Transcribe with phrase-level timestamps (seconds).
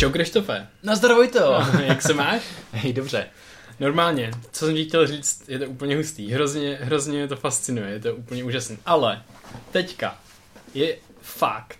[0.00, 0.66] Čau Krištofe.
[0.82, 1.64] Nazdravoj to.
[1.74, 2.42] No, jak se máš?
[2.72, 3.26] Hej, dobře.
[3.80, 6.32] Normálně, co jsem ti chtěl říct, je to úplně hustý.
[6.32, 8.78] Hrozně, hrozně mě to fascinuje, je to úplně úžasný.
[8.86, 9.22] Ale
[9.70, 10.18] teďka
[10.74, 11.78] je fakt,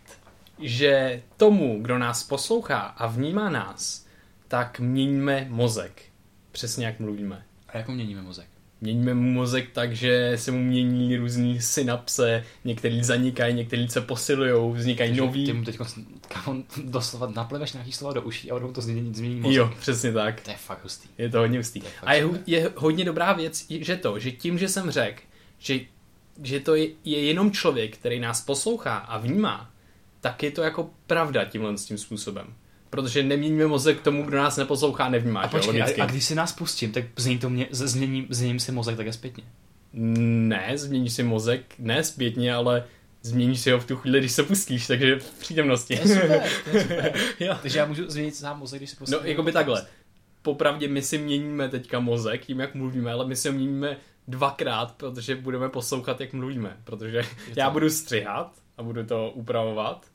[0.59, 4.07] že tomu, kdo nás poslouchá a vnímá nás,
[4.49, 6.03] tak měníme mozek.
[6.53, 7.43] Přesně jak mluvíme.
[7.69, 8.49] A jak měníme mozek?
[8.81, 14.75] Měníme mu mozek tak, že se mu mění různý synapse, některý zanikají, některý se posilují,
[14.75, 15.47] vznikají Takže nový.
[15.47, 15.79] Ty mu teď
[16.85, 19.57] doslova napleveš nějaký slova do uší a on to změní, změní mozek.
[19.57, 20.41] Jo, přesně tak.
[20.41, 21.09] To je fakt hustý.
[21.19, 21.81] Je to hodně hustý.
[21.81, 22.41] fakt A je, super.
[22.47, 25.23] je hodně dobrá věc, že to, že tím, že jsem řekl,
[25.59, 25.81] že,
[26.43, 29.71] že to je, je jenom člověk, který nás poslouchá a vnímá,
[30.21, 32.55] tak je to jako pravda tímhle s tím způsobem.
[32.91, 35.41] Protože neměníme mozek tomu, kdo nás neposlouchá, nevnímá.
[35.41, 36.01] A počkej, logicky.
[36.01, 38.97] a, a když si nás pustím, tak změní to mě, z- změním, změním si mozek
[38.97, 39.45] také zpětně.
[39.93, 42.85] Ne, změníš si mozek, ne zpětně, ale
[43.23, 45.97] změníš si ho v tu chvíli, když se pustíš, takže v přítomnosti.
[45.97, 47.13] To je super, to je super.
[47.41, 47.57] jo.
[47.63, 49.19] Takže já můžu změnit sám mozek, když si pustím.
[49.23, 49.87] No, jako by takhle.
[50.43, 53.97] Popravdě my si měníme teďka mozek tím, jak mluvíme, ale my si ho měníme
[54.29, 56.77] dvakrát, protože budeme poslouchat, jak mluvíme.
[56.85, 57.23] Protože
[57.57, 60.07] já budu střihat a budu to upravovat,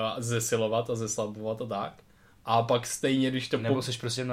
[0.00, 2.02] a zesilovat a zeslabovat a tak.
[2.46, 3.58] A pak stejně, když to...
[3.58, 4.26] Nebo jsi prostě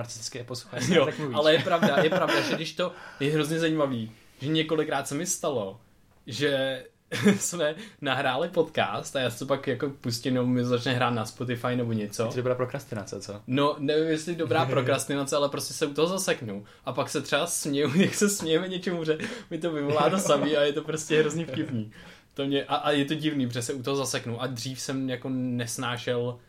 [0.45, 1.35] posloucháš, jo, tak mluvíš.
[1.37, 4.11] ale je pravda, je pravda, že když to je hrozně zajímavý,
[4.41, 5.79] že několikrát se mi stalo,
[6.27, 6.83] že
[7.39, 11.75] jsme nahráli podcast a já to pak jako pustím, nebo mi začne hrát na Spotify
[11.75, 12.23] nebo něco.
[12.23, 13.41] Je to dobrá prokrastinace, co?
[13.47, 16.65] No, nevím, jestli dobrá prokrastinace, ale prostě se u toho zaseknu.
[16.85, 19.17] A pak se třeba směju, jak se smějeme něčemu, že
[19.49, 21.91] mi to vyvolá to samý a je to prostě hrozně vtipný.
[22.33, 24.41] To mě, a, a, je to divný, protože se u toho zaseknu.
[24.41, 26.39] A dřív jsem jako nesnášel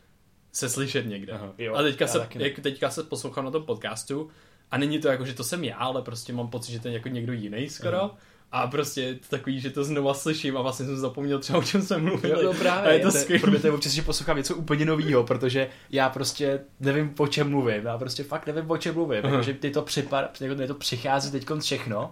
[0.55, 1.33] se slyšet někde.
[1.33, 4.29] Aha, jo, a teďka se, jak teďka se poslouchám na tom podcastu
[4.71, 6.93] a není to jako, že to jsem já, ale prostě mám pocit, že to je
[6.93, 7.97] jako někdo jiný skoro.
[7.97, 8.17] Aha.
[8.51, 11.63] A prostě je to takový, že to znova slyším a vlastně jsem zapomněl třeba, o
[11.63, 12.43] čem jsme mluvili.
[12.43, 13.41] Jo, no právě, a je to to, skvělý.
[13.41, 17.27] pro mě to je občas, že poslouchám něco úplně nového, protože já prostě nevím, o
[17.27, 19.41] čem mluvím, já prostě fakt nevím, o čem mluvím, Aha.
[19.41, 22.11] že ty to, připad, jako mě to přichází teď všechno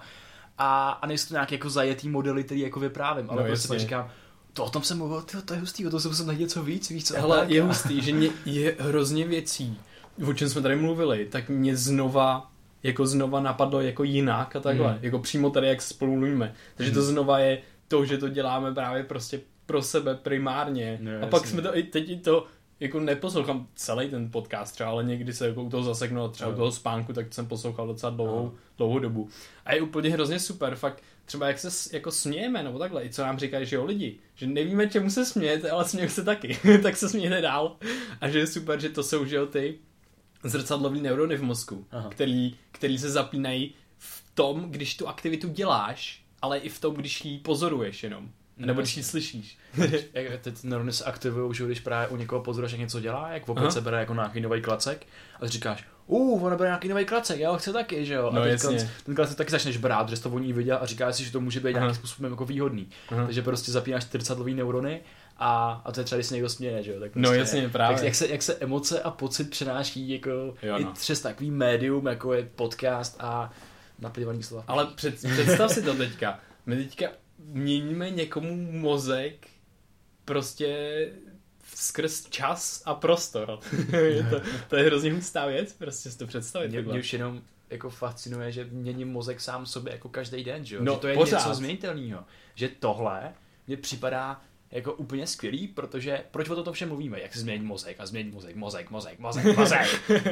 [0.58, 3.80] a, a nejsou to nějaké jako zajetý modely, který jako vyprávím, ale No, prostě jasně.
[3.80, 4.12] říkám,
[4.54, 6.64] to o tom jsem mluvil, tyjo, to je hustý, o tom jsem musel najít něco
[6.64, 9.78] víc, víc co Hele, je hustý, že mě, je hrozně věcí,
[10.30, 12.52] o čem jsme tady mluvili, tak mě znova
[12.84, 15.00] jako znova napadlo jako jinak a takhle, Hmm.
[15.02, 16.54] jako přímo tady, jak spolu mluvíme.
[16.76, 20.98] Takže to znova je to, že to děláme právě prostě pro sebe primárně.
[21.02, 22.46] No, a pak jsme to, i teď i to
[22.80, 26.50] jako neposlouchám celý ten podcast třeba, ale někdy se jako u toho zaseknu a třeba
[26.50, 26.58] u Jo.
[26.58, 28.52] toho spánku, tak jsem poslouchal docela dlouhou, Aha.
[28.78, 29.30] dlouhou dobu.
[29.66, 33.22] A je úplně hrozně super, fakt třeba jak se jako smějeme, nebo takhle, i co
[33.22, 36.98] nám říkají, že jo lidi, že nevíme, čemu se smějete, ale smějeme se taky, tak
[36.98, 37.78] se smějete dál.
[38.22, 39.80] A že je super, že to jsou, že jo, ty
[40.44, 42.10] zrcadlový neurony v mozku, Aha.
[42.10, 47.26] který, který se zapínají v tom, když tu aktivitu děláš, ale i v tom, když
[47.26, 48.30] ji pozoruješ jenom.
[48.58, 49.58] No, Nebo když ji slyšíš.
[50.14, 53.44] jak ty neurony se aktivují, že když právě u někoho pozoruješ, jak něco dělá, jak
[53.44, 53.52] Aha.
[53.52, 55.08] opět se bere jako nějaký nový klacek
[55.42, 55.86] a říkáš,
[56.18, 58.32] uh, ona bere nějaký nový klacek, já ho chci taky, že jo.
[58.34, 58.90] No, a jasně.
[59.06, 61.42] ten klacek taky začneš brát, že to o ní viděl a říkáš si, že to
[61.42, 61.80] může být Aha.
[61.80, 62.90] nějakým způsobem jako výhodný.
[63.10, 63.26] Aha.
[63.26, 65.02] Takže prostě zapínáš ty zrcadlový neurony
[65.38, 67.00] a, a to je třeba, když se někdo směje, že jo.
[67.00, 67.96] Tak No, prostě, jasně, právě.
[67.96, 70.30] Jak, jak, se, jak se emoce a pocit přenáší jako
[70.62, 70.94] Jo, i no.
[70.94, 73.52] přes takový médium, jako je podcast a
[74.00, 74.64] naplivaný slova.
[74.68, 76.40] Ale před, představ si to teďka.
[76.66, 77.08] My teďka
[77.40, 79.48] měníme někomu mozek
[80.26, 81.08] prostě
[81.76, 83.60] skrz čas a prostor.
[84.04, 86.70] je to, to je hrozně hustá věc, prostě si to představit.
[86.70, 90.76] Mě, mě už jenom jako fascinuje, že měním mozek sám sobě jako každý den, že
[90.76, 90.82] jo?
[90.84, 91.38] No, že to je pořád.
[91.38, 92.24] něco změnitelného.
[92.56, 93.34] Že tohle
[93.68, 94.42] mně připadá
[94.74, 98.56] jako úplně skvělý, protože proč o tom všem mluvíme, jak změní mozek a změní mozek,
[98.56, 99.88] mozek, mozek, mozek, mozek,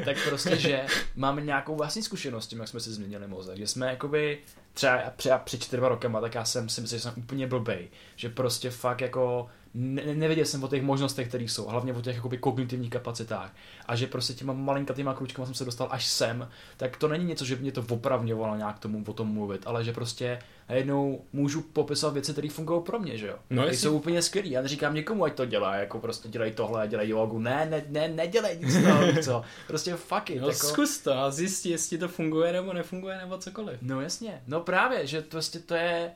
[0.06, 0.86] tak prostě, že
[1.16, 4.40] máme nějakou vlastní zkušenost s tím, jak jsme si změnili mozek, že jsme jakoby
[4.74, 8.30] třeba před, před čtyřma rokama, tak já jsem si myslel, že jsem úplně blbej, že
[8.30, 12.38] prostě fakt jako ne, nevěděl jsem o těch možnostech, které jsou, hlavně o těch jakoby
[12.38, 13.56] kognitivních kapacitách
[13.86, 17.46] a že prostě těma malinkatýma kručkama jsem se dostal až sem, tak to není něco,
[17.46, 20.40] že by mě to opravňovalo nějak tomu o tom mluvit, ale že prostě
[20.70, 23.36] najednou můžu popisovat věci, které fungují pro mě, že jo.
[23.50, 24.52] No, jestli- jsou úplně skvělý.
[24.52, 27.40] Já neříkám někomu, ať to dělá, jako prostě dělej tohle, dělej jogu.
[27.40, 29.44] Ne, ne, ne, nedělej nic toho, co.
[29.68, 30.42] Prostě fuck it.
[30.42, 30.68] No jako...
[30.68, 33.80] zkus to a zjistí, jestli to funguje nebo nefunguje nebo cokoliv.
[33.82, 36.12] No jasně, no právě, že prostě to je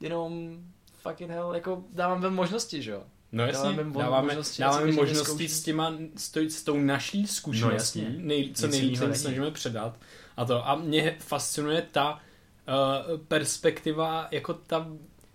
[0.00, 0.58] jenom
[0.98, 3.02] fucking hell, jako dávám vám možnosti, že jo.
[3.32, 8.00] No jasně, Dáváme dáváme, možnosti, dáváme možnosti s, těma, s, to, s tou naší zkušeností,
[8.02, 8.24] No jasně.
[8.24, 9.20] nej, co Nic nejvíc jinýho jim není.
[9.22, 9.98] snažíme předat.
[10.36, 14.86] A to a mě fascinuje ta uh, perspektiva, jako ta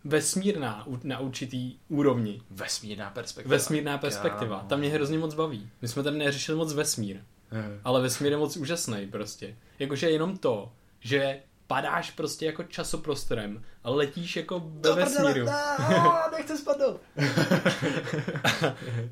[0.04, 2.42] vesmírná na určitý úrovni.
[2.52, 3.56] Vesmírná perspektiva.
[3.56, 4.58] Vesmírná perspektiva.
[4.58, 4.70] Kámo.
[4.70, 5.70] Ta mě hrozně moc baví.
[5.82, 7.18] My jsme tady neřešili moc vesmír,
[7.52, 7.80] Eh.
[7.84, 9.56] ale vesmír je moc úžasný prostě.
[9.80, 11.40] Jakože jenom to, že
[11.74, 15.46] padáš prostě jako časoprostorem a letíš jako ve vesmíru.
[16.32, 17.02] nechci spadnout.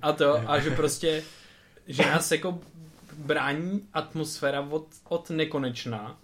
[0.01, 1.23] A to, a že prostě
[1.87, 2.59] že nás jako
[3.17, 6.17] brání atmosféra od, od nekonečna,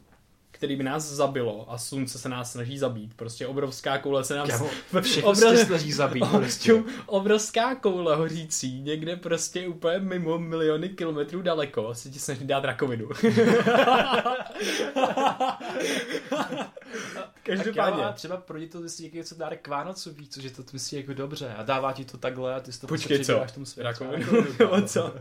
[0.58, 3.14] který by nás zabilo a slunce se nás snaží zabít.
[3.14, 4.48] Prostě obrovská koule se nám...
[4.48, 4.70] Kámo,
[5.02, 6.24] všechno se snaží zabít.
[6.32, 6.84] Prostě.
[7.06, 13.10] Obrovská koule hořící, někde prostě úplně mimo miliony kilometrů daleko se ti snaží dát rakovinu.
[17.44, 18.04] Každopádně.
[18.04, 21.14] Tak třeba pro ně to myslí něco dá k Vánocu víc, že to myslí jako
[21.14, 23.46] dobře a dává ti to takhle a ty si to Počkej, co?
[23.54, 24.06] tomu světlu.
[24.08, 25.16] Rakovinu, nebo co?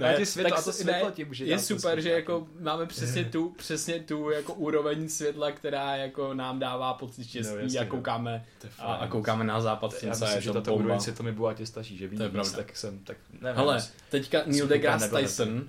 [0.00, 3.50] ne, ti světlo, a to světlo ti může Je super, že jako máme přesně tu,
[3.50, 8.44] přesně tu jako úroveň světla, která jako nám dává pocit štěstí no, jasně, a koukáme
[8.78, 10.24] a, a, koukáme na západ slunce.
[10.24, 13.16] Já myslím, že tato úroveň světla mi bohatě stačí, že vidím víc, tak jsem, tak
[13.40, 13.56] nevím.
[13.56, 15.64] Hele, teďka Neil deGrasse Tyson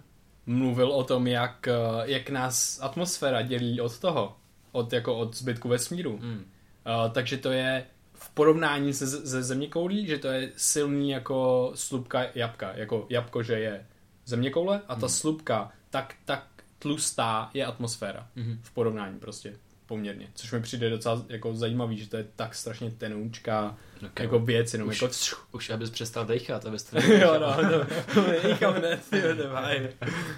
[0.45, 1.67] mluvil o tom, jak,
[2.03, 4.35] jak nás atmosféra dělí od toho,
[4.71, 6.19] od, jako od zbytku vesmíru.
[6.21, 6.33] Mm.
[6.33, 12.25] Uh, takže to je v porovnání se, se zeměkoulí, že to je silný jako slupka
[12.35, 12.71] jabka.
[12.75, 13.85] Jako jabko, že je
[14.25, 15.09] zeměkoule a ta mm.
[15.09, 16.43] slupka tak, tak
[16.79, 18.27] tlustá je atmosféra.
[18.35, 18.59] Mm.
[18.63, 19.53] V porovnání prostě
[19.87, 20.27] poměrně.
[20.33, 24.25] Což mi přijde docela jako zajímavý, že to je tak strašně tenoučká okay.
[24.25, 25.13] jako věc, jenom už, jako...
[25.51, 27.85] Už abys přestal dechat, abys to Jo, no, no,
[28.15, 28.99] no, hned,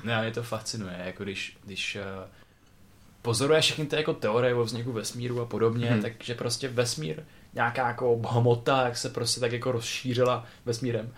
[0.03, 2.29] ne, mě to fascinuje, jako když, když uh,
[3.21, 6.01] pozoruješ všechny ty jako teorie o vzniku vesmíru a podobně, hmm.
[6.01, 7.23] takže prostě vesmír
[7.53, 11.13] nějaká jako hmota, jak se prostě tak jako rozšířila vesmírem.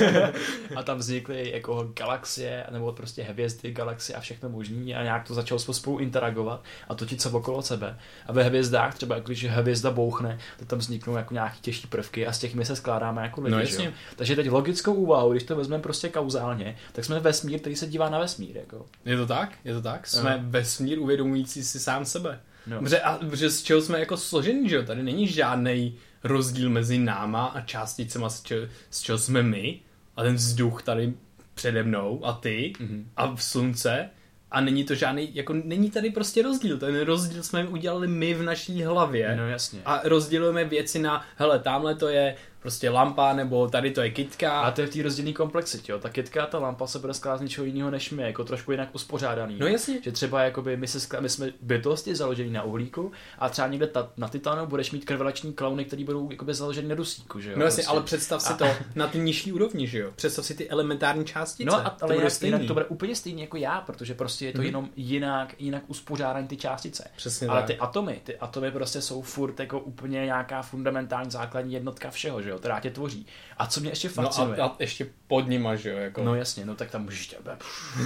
[0.76, 5.34] a tam vznikly jako galaxie, nebo prostě hvězdy, galaxie a všechno možný a nějak to
[5.34, 7.98] začalo spolu interagovat a točit se okolo sebe.
[8.26, 12.32] A ve hvězdách třeba, když hvězda bouchne, tak tam vzniknou jako nějaký těžší prvky a
[12.32, 13.56] z těch my se skládáme jako lidi.
[13.56, 13.92] No, že?
[14.16, 18.10] Takže teď logickou úvahu, když to vezmeme prostě kauzálně, tak jsme vesmír, který se dívá
[18.10, 18.56] na vesmír.
[18.56, 18.86] Jako.
[19.04, 19.52] Je to tak?
[19.64, 20.06] Je to tak?
[20.06, 20.50] Jsme no.
[20.50, 22.40] vesmír uvědomující si sám sebe.
[22.68, 22.80] No.
[22.80, 24.82] Protože, a, protože z čeho jsme jako složení, že jo?
[24.82, 29.80] Tady není žádný rozdíl mezi náma a částicema, z čeho, z čeho jsme my.
[30.16, 31.14] A ten vzduch tady
[31.54, 33.04] přede mnou a ty mm-hmm.
[33.16, 34.10] a v slunce
[34.50, 38.42] a není to žádný, jako není tady prostě rozdíl, ten rozdíl jsme udělali my v
[38.42, 39.36] naší hlavě.
[39.36, 39.80] No jasně.
[39.84, 44.60] A rozdělujeme věci na, hele, tamhle to je prostě lampa, nebo tady to je kitka.
[44.60, 45.98] A to je v té rozdělné komplexitě, jo.
[45.98, 48.70] Ta kitka a ta lampa se bude skládat z něčeho jiného než my, jako trošku
[48.70, 49.56] jinak uspořádaný.
[49.58, 50.02] No jasně.
[50.02, 51.20] Že třeba jakoby my, se sklá...
[51.20, 55.52] my jsme bytosti založený na uhlíku a třeba někde ta, na titánu budeš mít krvelační
[55.52, 57.58] klauny, které budou jakoby založený na dusíku, že jo.
[57.58, 57.90] No jasně, prostě.
[57.90, 58.56] ale představ si a...
[58.56, 60.12] to na ty nižší úrovni, že jo.
[60.16, 61.70] Představ si ty elementární částice.
[61.70, 64.52] No a ale to jinak, jinak, to bude úplně stejný jako já, protože prostě je
[64.52, 64.64] to mm-hmm.
[64.64, 67.10] jenom jinak, jinak uspořádaný ty částice.
[67.16, 67.66] Přesně ale tak.
[67.66, 72.47] ty atomy, ty atomy prostě jsou furt jako úplně nějaká fundamentální základní jednotka všeho, že
[72.50, 73.26] jo, která tě tvoří.
[73.56, 74.56] A co mě ještě fascinuje...
[74.58, 75.98] No a, a ještě pod nima, že jo?
[75.98, 76.24] Jako...
[76.24, 77.36] No jasně, no tak tam můžeš tě...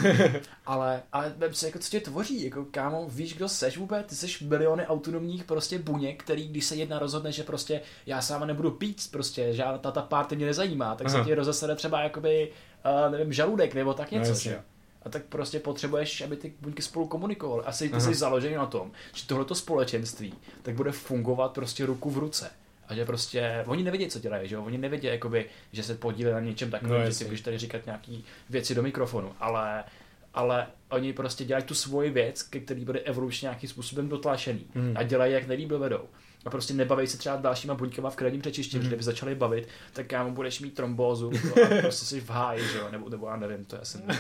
[0.67, 4.07] ale, ale vem si, jako co tě tvoří, jako kámo, víš, kdo seš vůbec?
[4.07, 8.47] Ty seš miliony autonomních prostě buněk, který, když se jedna rozhodne, že prostě já sám
[8.47, 11.19] nebudu pít, prostě žádná ta, ta párty mě nezajímá, tak Aha.
[11.19, 12.53] se ti rozesede třeba jakoby,
[13.07, 14.63] uh, nevím, žaludek nebo tak no něco, no, že
[15.05, 17.65] a tak prostě potřebuješ, aby ty buňky spolu komunikovaly.
[17.65, 22.19] Asi ty jsi založený na tom, že tohleto společenství tak bude fungovat prostě ruku v
[22.19, 22.51] ruce.
[22.89, 24.65] A že prostě, oni nevědí, co dělají, že jo?
[24.65, 27.87] Oni nevědí, jakoby, že se podílí na něčem takovém, no, že si můžeš tady říkat
[27.87, 29.85] nějaký věci do mikrofonu, ale,
[30.35, 34.93] ale oni prostě dělají tu svoji věc, ke který bude evolučně nějakým způsobem dotlačený hmm.
[34.97, 36.09] a dělají, jak nejlíp dovedou
[36.45, 38.87] a prostě nebaví se třeba dalšíma buňkama v krevním přečišti, mm.
[38.87, 41.31] kdyby začali bavit, tak kámo budeš mít trombózu
[41.65, 44.15] a prostě jsi v háji, že jo, nebo, nebo já nevím, to já jsem, to,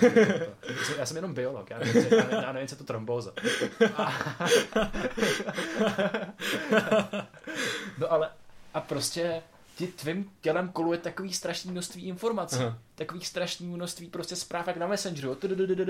[0.87, 3.33] to, já jsem jenom biolog, já nevím, já nevím, já nevím co to trombóza.
[7.99, 8.31] no ale,
[8.75, 9.43] a prostě
[9.77, 12.79] ti tvým tělem koluje takový strašný množství informací, Aha.
[12.95, 15.37] takový strašný množství prostě zpráv jak na Messengeru.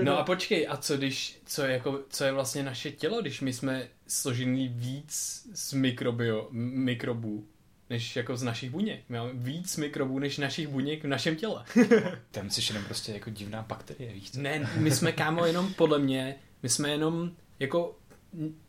[0.03, 3.41] No a počkej, a co když, co je, jako, co je vlastně naše tělo, když
[3.41, 7.47] my jsme složený víc z mikrobio, mikrobů,
[7.89, 9.01] než jako z našich buněk.
[9.09, 11.65] My máme víc mikrobů než našich buněk v našem těle.
[12.31, 14.41] Tam jsi jenom prostě jako divná bakterie, víš co?
[14.41, 17.95] Ne, my jsme kámo jenom podle mě, my jsme jenom jako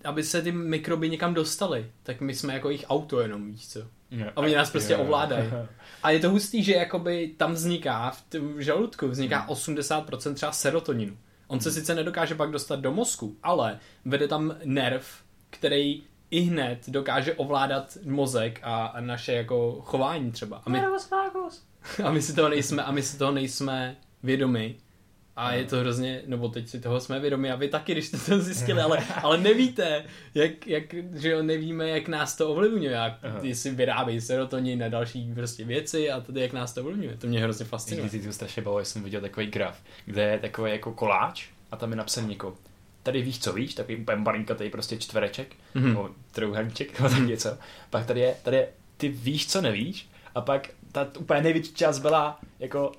[0.04, 3.88] aby se ty mikroby někam dostaly, tak my jsme jako jejich auto jenom, víš co.
[4.34, 5.50] A oni nás prostě ovládají.
[6.02, 10.34] A je to hustý, že jakoby tam vzniká, v tom žaludku vzniká 80% hmm.
[10.34, 11.16] třeba serotoninu.
[11.46, 11.78] On se hmm.
[11.78, 15.06] sice nedokáže pak dostat do mozku, ale vede tam nerv,
[15.50, 20.62] který i hned dokáže ovládat mozek a, a naše jako chování třeba.
[20.66, 20.78] A my,
[22.04, 24.76] a my si toho nejsme, a my si toho nejsme vědomi
[25.36, 28.18] a je to hrozně, nebo teď si toho jsme vědomi a vy taky, když jste
[28.18, 33.12] to zjistili, ale, ale nevíte, jak, jak, že jo, nevíme, jak nás to ovlivňuje, jak,
[33.42, 37.16] jestli vyrábějí serotonin na další prostě věci a tady jak nás to ovlivňuje.
[37.16, 38.08] To mě hrozně fascinuje.
[38.08, 41.90] Když to strašně bavilo, jsem viděl takový graf, kde je takový jako koláč a tam
[41.90, 42.56] je napsaný jako
[43.02, 45.84] tady víš, co víš, takový úplně tady prostě čtvereček, mm-hmm.
[45.84, 47.58] nebo trouhelníček, nebo tak něco.
[47.90, 51.98] Pak tady je, tady je, ty víš, co nevíš, a pak ta úplně největší část
[51.98, 52.92] byla jako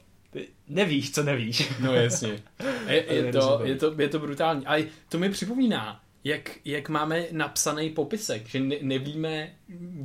[0.68, 1.72] nevíš, co nevíš.
[1.80, 2.44] No jasně.
[2.88, 4.66] Je, je, to, je, to, je to brutální.
[4.68, 9.54] A to mi připomíná, jak, jak máme napsaný popisek, že ne, nevíme,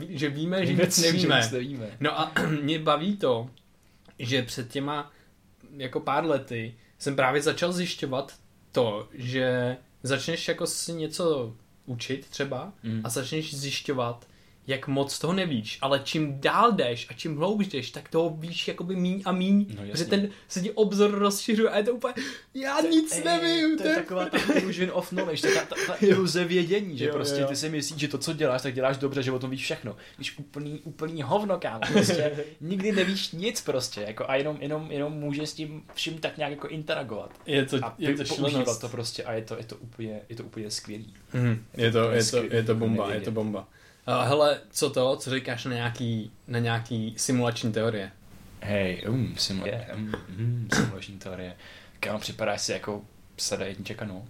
[0.08, 1.48] že víme, že nic nevíme.
[1.52, 1.90] Nevíme.
[2.00, 2.32] No a
[2.62, 3.50] mě baví to,
[4.18, 5.12] že před těma
[5.76, 8.34] jako pár lety jsem právě začal zjišťovat
[8.72, 11.54] to, že začneš jako si něco
[11.86, 13.00] učit třeba Mm.
[13.04, 14.26] a začneš zjišťovat,
[14.70, 18.68] jak moc toho nevíš, ale čím dál jdeš a čím hloubš jdeš, tak toho víš
[18.68, 19.96] jakoby míň a míň, No, jasně.
[20.04, 22.14] že ten se ti obzor rozšiřuje a je to úplně,
[22.54, 26.44] já nic Ej, nevím, To je taková ta illusion of knowledge, ta, ta, ta iluze
[26.44, 27.46] vědění, že Jo, prostě jo.
[27.48, 29.96] ty si myslíš, že to, co děláš, tak děláš dobře, že o tom víš všechno.
[30.18, 31.80] Víš úplný, úplný hovno, kámo.
[31.92, 36.36] Prostě nikdy nevíš nic prostě, jako a jenom, jenom, jenom můžeš s tím vším tak
[36.38, 37.30] nějak jako interagovat.
[37.46, 40.36] Je to, A je to používat to prostě a je to, je to úplně, je
[40.36, 41.14] to úplně skvělý.
[41.32, 43.20] Mhm, je, to, je, to, skvělý, je to bomba, nevědět.
[43.20, 43.68] je to bomba.
[44.10, 48.10] A hele, co to, co říkáš na nějaký, na nějaký simulační teorie?
[48.60, 51.56] Hej, um, simula- je, um, um, simulační teorie.
[52.00, 53.02] Kámo, připadáš si jako
[53.36, 54.24] sada jedničeka, no.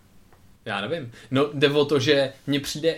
[0.64, 1.12] Já nevím.
[1.30, 2.96] No jde o to, že mně přijde,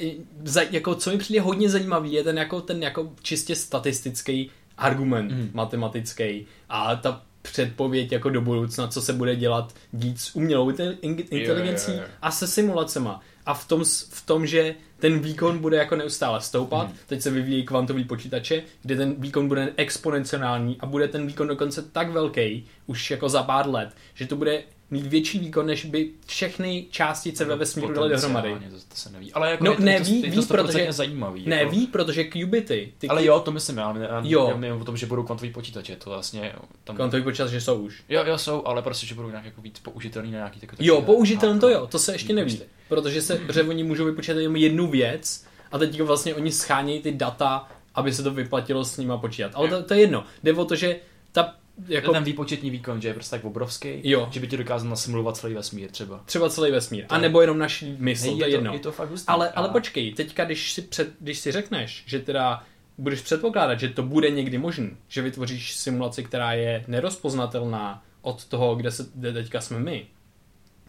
[0.71, 5.51] jako co mi přijde hodně zajímavý, je ten jako, ten jako čistě statistický argument, Mhm.
[5.53, 10.97] matematický a ta předpověď jako do budoucna, co se bude dělat dít s umělou inte-
[11.03, 12.05] in- inteligencí jo, jo.
[12.23, 13.21] a se simulacema.
[13.47, 16.97] A v tom, v tom, že ten výkon bude jako neustále stoupat, Mhm.
[17.07, 21.83] teď se vyvíjí kvantový počítače, kde ten výkon bude exponenciální a bude ten výkon dokonce
[21.83, 26.11] tak velký, už jako za pár let, že to bude mít větší výkon, než by
[26.27, 28.55] všechny částice ve vesmíru dali dohromady.
[28.55, 29.33] To, to se neví.
[29.33, 31.43] Ale jako No, je to, ne, je to, ví- je ví, to 100% protože- zajímavý.
[31.47, 31.71] Ne, jako.
[31.71, 34.47] ví, protože qubity, ty Ale jo, to myslím, já, já, Jo.
[34.51, 36.53] já mluvím o tom, že budou kvantový počítače, to vlastně
[36.85, 36.97] tam...
[36.97, 38.03] kvantový počítač, že jsou už.
[38.09, 40.87] Jo, jo, jsou, ale prostě, že budou nějak jako víc použitelný na nějaký takový...
[40.87, 42.59] Jo, použitelný to jo, to se ještě Výpočty.
[42.59, 42.71] neví.
[42.89, 47.13] Protože se, protože oni můžou vypočítat jenom jednu věc a teď vlastně oni schánějí ty
[47.13, 49.51] data, aby se to vyplatilo s nima počítat.
[49.55, 50.25] Ale to, to je jedno.
[50.43, 50.97] Jde o to, že
[51.33, 51.55] ta
[51.89, 52.13] Jako...
[52.13, 54.29] Ten výpočetní výkon, že je prostě tak obrovský, Jo.
[54.33, 56.23] že by ti dokázal nasimulovat celý vesmír třeba.
[56.27, 57.07] třeba celý vesmír.
[57.07, 58.71] To A nebo jenom naší mysl, to je je, jedno.
[58.71, 59.29] to, je to fakt hustý.
[59.29, 62.63] Ale, A- ale počkej, teďka, když si, před, když si řekneš, že teda
[62.99, 68.75] budeš předpokládat, že to bude někdy možný, že vytvoříš simulaci, která je nerozpoznatelná od toho,
[68.75, 70.07] kde, se, kde teďka jsme my,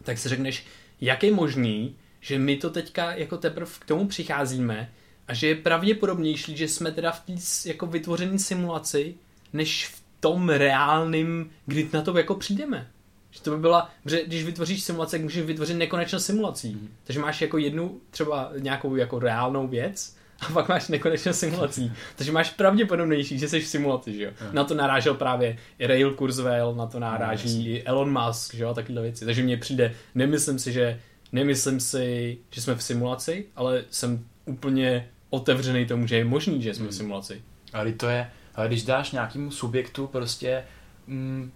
[0.03, 0.65] tak si řekneš,
[1.01, 4.91] jak je možný, že my to teďka jako teprve k tomu přicházíme
[5.27, 7.33] a že je pravděpodobnější, že jsme teda v té
[7.69, 9.15] jako vytvořené simulaci,
[9.53, 12.87] než v tom reálným, kdy na to jako přijdeme.
[13.31, 16.71] Že to by byla, že když vytvoříš simulaci, tak můžeš vytvořit nekonečno simulací.
[16.75, 16.87] Mhm.
[17.03, 20.15] Takže máš jako jednu třeba nějakou jako reálnou věc
[20.49, 21.91] a pak máš nekonečno simulací.
[22.15, 24.31] Takže máš pravděpodobnější, že jsi v simulaci, že jo.
[24.41, 24.55] Mhm.
[24.55, 28.69] Na to narážel právě i Rail Kurzweil, na to naráží i Elon Musk, že jo,
[28.69, 29.25] a takovéhle věci.
[29.25, 30.99] Takže mně přijde, nemyslím si, že
[31.31, 36.73] nemyslím si, že jsme v simulaci, ale jsem úplně otevřený tomu, že je možný, že
[36.73, 36.93] jsme v Mhm.
[36.97, 37.41] simulaci.
[37.73, 40.63] Ale to je, ale když dáš nějakému subjektu prostě
[41.07, 41.51] mm,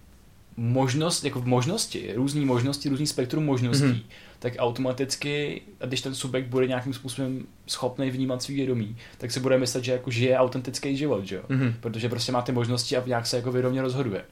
[0.58, 3.94] možnost, jako v možnosti, různý možnosti, různý spektrum možností, Mhm.
[3.96, 4.04] mm-hmm.
[4.39, 9.39] tak automaticky, a když ten subjekt bude nějakým způsobem schopný vnímat svý vědomí, tak si
[9.39, 11.42] bude myslet, že jako žije autentický život, že jo?
[11.50, 11.74] Mhm.
[11.80, 14.25] Protože prostě má ty možnosti a nějak se jako vědomě rozhoduje.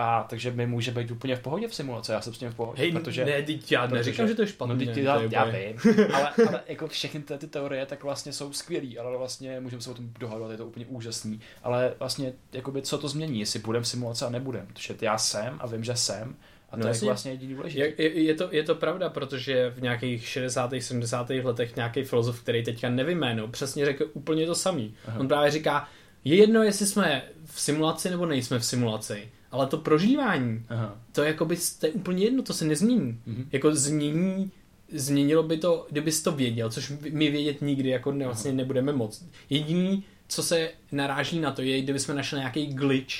[0.00, 2.54] A takže my může být úplně v pohodě v simulaci, já jsem s tím v
[2.54, 3.24] pohodě, Hej, protože...
[3.24, 4.74] ne, teď já protože- neříkám, že to je špatné.
[4.74, 5.76] No, teď já, já vím,
[6.14, 9.90] ale, ale jako všechny ty, ty teorie tak vlastně jsou skvělý, ale vlastně můžeme se
[9.90, 11.40] o tom dohadovat, je to úplně úžasný.
[11.62, 14.66] Ale vlastně, jakoby, co to změní, jestli budem v simulaci a nebudem.
[14.66, 16.36] Protože já jsem a vím, že jsem
[16.70, 17.06] a to No je jasně.
[17.06, 17.84] vlastně jediný důležité.
[17.84, 20.70] Je, je, je, to, je to pravda, protože v nějakých 60.
[20.80, 21.30] 70.
[21.30, 24.94] letech nějaký filozof, který teďka nevyjménu, přesně řekl úplně to samý.
[25.06, 25.20] Aha.
[25.20, 25.88] On právě říká,
[26.24, 30.96] je jedno, jestli jsme v simulaci nebo nejsme v simulaci, ale to prožívání, Aha.
[31.12, 33.20] to je, jakoby, to je úplně jedno, to se nezmění.
[33.26, 33.48] Mhm.
[33.52, 34.50] Jako změní,
[34.92, 39.24] změnilo by to, kdybys to věděl, což my vědět nikdy jako ne, vlastně nebudeme moc.
[39.50, 43.14] Jediný, co se naráží na to, je, kdyby jsme našli nějaký glitch,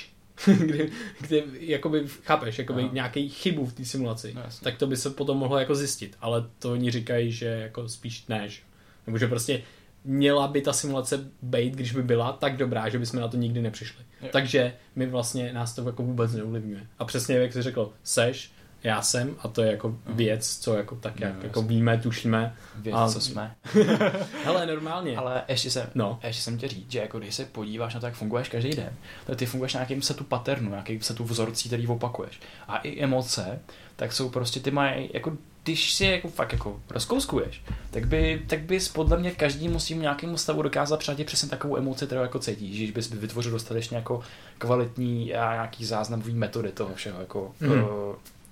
[0.59, 2.89] kdy, kdy jakoby, chápeš, jakoby Aha.
[2.93, 6.45] nějaký chybu v té simulaci, No, tak to by se potom mohlo jako zjistit, ale
[6.59, 8.59] to oni říkají, že jako spíš ne, že?
[9.07, 9.61] nebo že prostě
[10.09, 13.61] měla by ta simulace být, když by byla tak dobrá, že bychom na to nikdy
[13.61, 14.03] nepřišli.
[14.21, 14.27] Jo.
[14.31, 16.87] Takže my vlastně nás to jako vůbec neovlivňuje.
[16.99, 18.51] A přesně jak jsi řekl, seš,
[18.83, 21.47] já jsem a to je jako věc, co jako tak No, jak jasně.
[21.47, 22.55] jako víme, tušíme.
[22.75, 23.55] Věc, A- co jsme.
[24.45, 25.17] Hele, normálně.
[25.17, 26.19] Ale ještě jsem, No.
[26.23, 28.93] ještě jsem tě říct, že jako když se podíváš na to, jak funguješ každý den,
[29.25, 32.39] tak ty funguješ na nějakým setu paternu, nějakým setu vzorcí, který opakuješ.
[32.67, 33.59] A i emoce,
[33.95, 35.37] tak jsou prostě, ty mají, jako
[35.69, 37.61] když si jako fakt jako rozkouskuješ,
[37.91, 42.05] tak by, tak bys podle mě každý musím nějakému stavu dokázat přijít přesně takovou emoci,
[42.05, 44.21] kterou jako cítíš, že bys by vytvořil dostatečně jako
[44.57, 47.71] kvalitní a nějaký záznamový metody toho všeho, jako mm.
[47.71, 47.79] uh,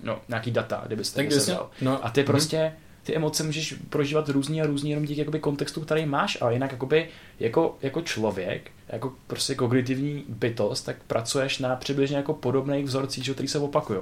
[0.02, 2.72] no, nějaký data, kdybyste tak to kdy jsi, no, A ty prostě,
[3.02, 6.72] ty emoce můžeš prožívat různý a různý jenom díky jakoby kontextu, který máš, ale jinak
[6.72, 7.08] jakoby
[7.40, 13.34] jako, jako člověk, jako prostě kognitivní bytost, tak pracuješ na přibližně jako podobných vzorcích, že,
[13.34, 14.00] který se opakují.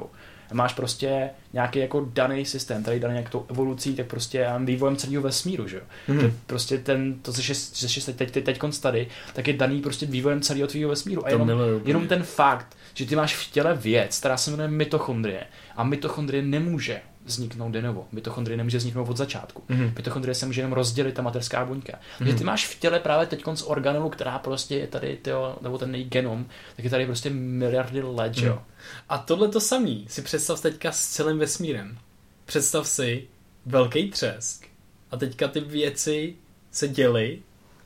[0.52, 5.68] Máš prostě nějaký jako daný systém, tady daný nějakou evolucí, tak prostě vývojem celého vesmíru,
[5.68, 5.82] že jo.
[6.08, 6.32] Mhm.
[6.46, 10.68] Prostě ten, to, že jsi teď, teď, teď tady, tak je daný prostě vývojem celého
[10.68, 11.26] tvého vesmíru.
[11.26, 11.50] A jenom,
[11.84, 16.42] jenom ten fakt, že ty máš v těle věc, která se jmenuje mitochondrie a mitochondrie
[16.42, 18.06] nemůže vzniknout de novo.
[18.12, 19.62] Mitochondrie nemůže vzniknout od začátku.
[19.68, 19.92] Mhm.
[19.96, 21.98] Mitochondrie se může jenom rozdělit ta mateřská buňka.
[22.18, 25.78] Takže ty máš v těle právě teď z organelu, která prostě je tady, tyjo, nebo
[25.78, 28.62] ten její genom, tak je tady prostě miliardy let, že jo.
[29.08, 31.98] A tohle to samý si představ teďka s celým vesmírem.
[32.44, 33.26] Představ si
[33.66, 34.66] velký třesk
[35.10, 36.34] a teďka ty věci
[36.70, 37.38] se děly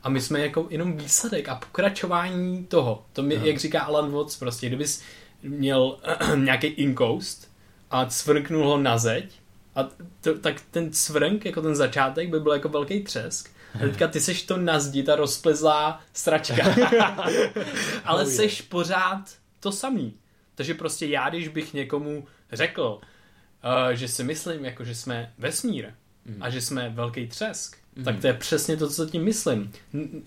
[0.03, 3.05] a my jsme jako jenom výsledek a pokračování toho.
[3.13, 3.45] To mi, Aha.
[3.45, 5.01] jak říká Alan Watts, prostě kdybys
[5.43, 5.97] měl
[6.35, 7.50] nějaký inkoust
[7.91, 9.39] a cvrknul ho na zeď
[9.75, 9.87] a
[10.21, 13.49] to, tak ten cvrnk, jako ten začátek, by byl jako velký třesk.
[13.75, 16.63] A teďka ty seš to na zdi, ta rozplezlá stračka.
[18.05, 19.21] Ale Oh, seš pořád
[19.59, 20.13] to samý.
[20.55, 22.99] Takže prostě já, když bych někomu řekl,
[23.63, 25.89] uh, že si myslím, jako že jsme vesmír
[26.25, 26.43] Mhm.
[26.43, 29.71] a že jsme velký třesk, tak to je přesně to, co tím myslím.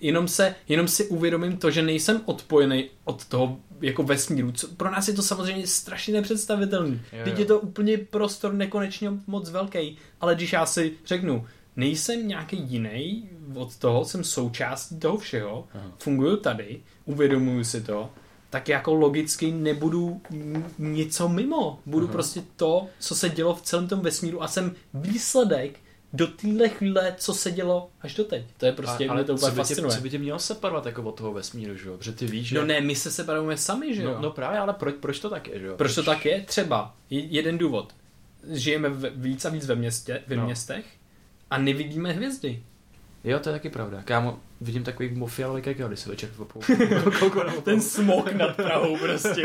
[0.00, 4.52] Jenom, se, jenom si uvědomím to, že nejsem odpojený od toho jako vesmíru.
[4.52, 7.00] Co, pro nás je to samozřejmě strašně nepředstavitelný.
[7.12, 9.96] Jo, Teď je to úplně prostor nekonečně moc velký.
[10.20, 15.92] Ale když já si řeknu, nejsem nějaký jiný od toho, jsem součástí toho všeho, Aha.
[15.98, 18.10] funguju tady, uvědomuju si to,
[18.50, 20.20] tak jako logicky nebudu
[20.78, 21.78] něco mimo.
[21.86, 22.12] Budu Aha.
[22.12, 25.80] prostě to, co se dělo v celém tom vesmíru a jsem výsledek
[26.14, 28.44] do téhle chvíle, co se dělo až do teď.
[28.56, 30.38] To je prostě, a, mě ale to co úplně by, tě, co by tě mělo
[30.38, 31.96] separovat jako od toho vesmíru, že jo?
[31.98, 32.54] Protože ty víš, že...
[32.58, 34.10] No ne, my se separujeme sami, že jo?
[34.14, 35.76] no, no právě, ale proč, proč to tak je, že jo?
[35.76, 36.40] Proč to tak je?
[36.40, 37.94] Třeba je- jeden důvod.
[38.50, 40.44] Žijeme v, víc a víc ve, městě, ve No.
[40.44, 40.84] městech
[41.50, 42.62] a nevidíme hvězdy.
[43.24, 44.02] Jo, to je taky pravda.
[44.02, 46.60] Kámo, vidím takový mofialový kekal, když se večer popou.
[47.64, 49.40] Ten smok nad Prahou prostě,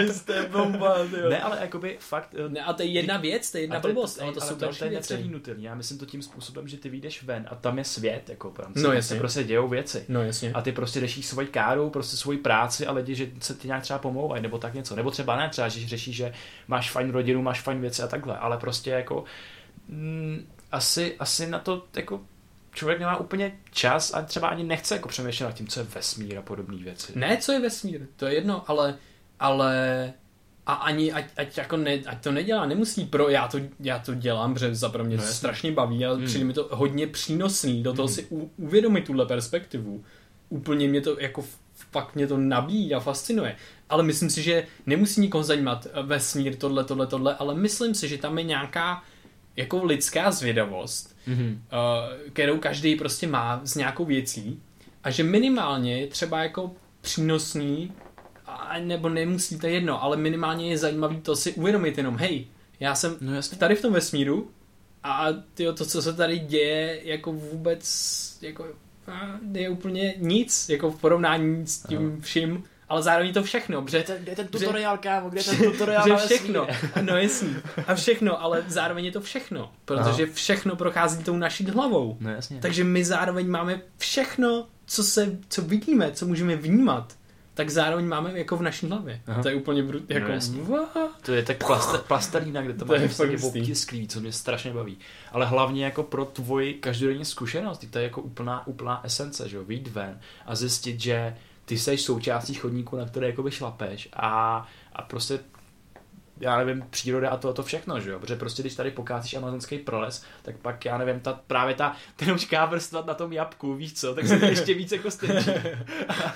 [0.00, 1.30] yes, to je bomba, tyjo.
[1.30, 2.34] Ne, ale jakoby fakt...
[2.46, 4.32] eh, Ne, a to je jedna věc, to je jedna a to je- blbost, ale
[4.32, 5.00] to jsou to, je.
[5.58, 8.74] Já myslím to tím způsobem, že ty vyjdeš ven a tam je svět, jako tam
[8.74, 9.14] se, No, jasně.
[9.14, 10.04] se prostě dějou věci.
[10.08, 10.52] No jasně.
[10.52, 13.82] A ty prostě řešíš svoji káru, prostě svoji práci a lidi, že se ty nějak
[13.82, 14.96] třeba pomlouvají, nebo tak něco.
[14.96, 16.32] Nebo třeba ne, třeba, že řešíš, že
[16.68, 19.24] máš fajn rodinu, máš fajn věci a takhle, ale prostě jako
[19.88, 22.20] mm, asi, asi na to jako
[22.72, 26.38] člověk nemá úplně čas a třeba ani nechce jako přemýšlet nad tím, co je vesmír
[26.38, 27.12] a podobné věci.
[27.14, 28.94] Ne, co je vesmír, to je jedno, ale,
[29.40, 30.12] ale
[30.66, 34.14] a ani, ať, ať, jako ne, ať to nedělá, nemusí pro, já to, já to
[34.14, 36.24] dělám, protože za pro mě No to strašně baví a Mm.
[36.24, 38.14] přijde mi to hodně přínosný, do toho Mm.
[38.14, 40.04] si u, uvědomit tuhle perspektivu.
[40.48, 41.44] Úplně mě to, jako
[41.90, 43.56] fakt mě to nabíjí a fascinuje.
[43.88, 48.08] Ale myslím si, že nemusí nikoho zajímat eh, vesmír, tohle, tohle, tohle, ale myslím si,
[48.08, 49.02] že tam je nějaká
[49.56, 51.52] jako lidská zvědavost, Mm-hmm.
[51.52, 54.60] uh, kterou každý prostě má s nějakou věcí
[55.04, 57.92] a že minimálně je třeba jako přínosný
[58.46, 62.46] a, nebo nemusí to je jedno, ale minimálně je zajímavý to si uvědomit jenom, hej,
[62.80, 63.58] já jsem No jasně.
[63.58, 64.50] tady v tom vesmíru
[65.02, 68.66] a tyjo, to, co se tady děje, jako vůbec jako
[69.06, 73.98] a, je úplně nic, jako v porovnání s tím vším, ale zároveň to všechno, protože
[73.98, 76.66] Kde je ten, kde ten Že- tutoriál, kámo, kde je ten tutoriál že všechno,
[77.02, 82.16] no jasný, a všechno, ale zároveň je to všechno, protože všechno prochází tou naší hlavou.
[82.20, 82.58] No jasně.
[82.60, 87.14] Takže my zároveň máme všechno, co, se, co vidíme, co můžeme vnímat,
[87.54, 89.20] tak zároveň máme jako v naší hlavě.
[89.26, 89.42] Aha.
[89.42, 90.62] To je úplně brut, No jako jasně.
[90.62, 91.10] what?
[91.22, 93.60] To je tak plaster, plastelína, kde to, To to je má fakt taky hustý.
[93.60, 94.98] obtisklý, co mě strašně baví.
[95.32, 99.64] Ale hlavně jako pro tvoji každodenní zkušenost, to je jako úplná, úplná esence, že jo,
[99.64, 101.36] vyjít ven a zjistit, že
[101.70, 105.38] ty jsi součástí chodníku, na které jakoby šlapeš a, a prostě
[106.40, 108.18] já nevím, příroda a to, to všechno, že jo?
[108.18, 112.66] Protože prostě, když tady pokácíš amazonský proles, tak pak, já nevím, ta, právě ta tenučká
[112.66, 115.50] vrstva na tom jabku, víš co, tak se to ještě víc jako stečí.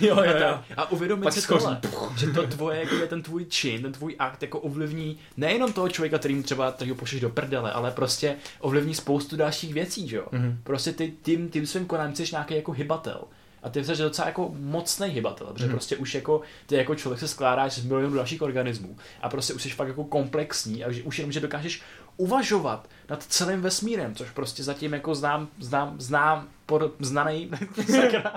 [0.01, 0.39] Jo, jo, A, jo.
[0.39, 1.81] ta, a uvědomit si tohle,
[2.17, 5.89] že to tvoje, jako je ten tvůj čin, ten tvůj akt jako ovlivní nejenom toho
[5.89, 10.17] člověka, kterým třeba tady ho pošleš do prdele, ale prostě ovlivní spoustu dalších věcí, že
[10.17, 10.27] jo.
[10.33, 10.61] Mhm.
[10.65, 13.25] Prostě ty tím, tím svým konáním jsi nějaký jako hybatel.
[13.65, 15.73] A ty jsi docela jako mocný hybatel, protože Mhm.
[15.75, 19.63] prostě už jako ty jako člověk se skládáš z milionů dalších organismů a prostě už
[19.63, 21.83] jsi fakt jako komplexní a že už jenom, že dokážeš
[22.17, 27.51] uvažovat nad celým vesmírem, což prostě zatím jako znám, znám, znám, pod, znaný,
[27.91, 28.33] sakra,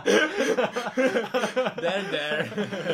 [1.75, 2.49] There, there.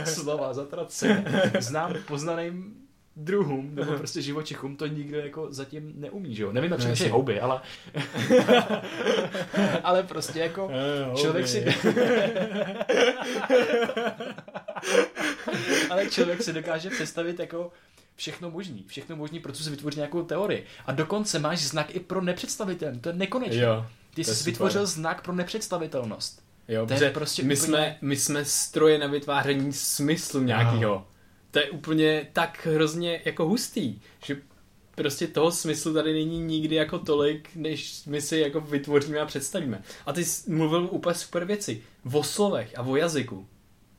[0.06, 1.26] slova, zatraceně,
[1.60, 2.74] znám poznaným
[3.15, 6.52] druhům, nebo prostě živočichům, to nikdo jako zatím neumí, že jo?
[6.52, 7.10] Nevím, jak No, jasně.
[7.10, 7.62] houby, ale
[9.84, 10.71] ale prostě jako
[11.15, 11.65] člověk si
[15.89, 17.71] ale člověk si dokáže představit jako
[18.15, 20.65] všechno možný, všechno možný, proto si vytvoří nějakou teorii.
[20.86, 23.62] A dokonce máš znak i pro nepředstavitelný, to je nekonečné.
[23.62, 24.52] Jo, Ty jsi super.
[24.52, 26.41] vytvořil znak pro nepředstavitelnost.
[26.67, 31.08] jo, To je protože prostě my, úplně- jsme, my jsme stroje na vytváření smyslu nějakého.
[31.54, 34.38] To je úplně tak hrozně jako hustý, že
[34.96, 39.84] prostě toho smyslu tady není nikdy jako tolik, než my si jako vytvoříme a představíme.
[40.06, 41.82] A ty jsi mluvil úplně super věci.
[42.13, 43.48] O slovech a o jazyku.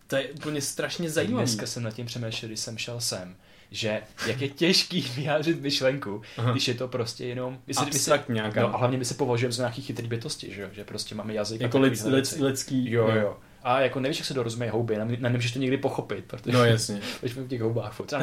[0.07, 1.45] To je úplně strašně zajímavé.
[1.45, 3.37] Dneska jsem nad tím přemýšlel, když jsem šel sem,
[3.71, 6.53] že jak je těžký vyjádřit myšlenku, Aha.
[6.53, 7.59] když je to prostě jenom...
[7.67, 8.63] My se, my se, nějaká.
[8.63, 10.69] no, a hlavně my se považujeme za nějaký chytrý bytosti, že, jo?
[10.73, 11.61] že prostě máme jazyk.
[11.61, 12.91] Jako lid, lid, lidský.
[12.91, 13.37] Jo, jo.
[13.65, 17.01] A jako nevíš, jak se dorozumějí houby, nem- nemůžeš to někdy pochopit, protože No jasně.
[17.23, 18.23] Jsme v těch houbách, třeba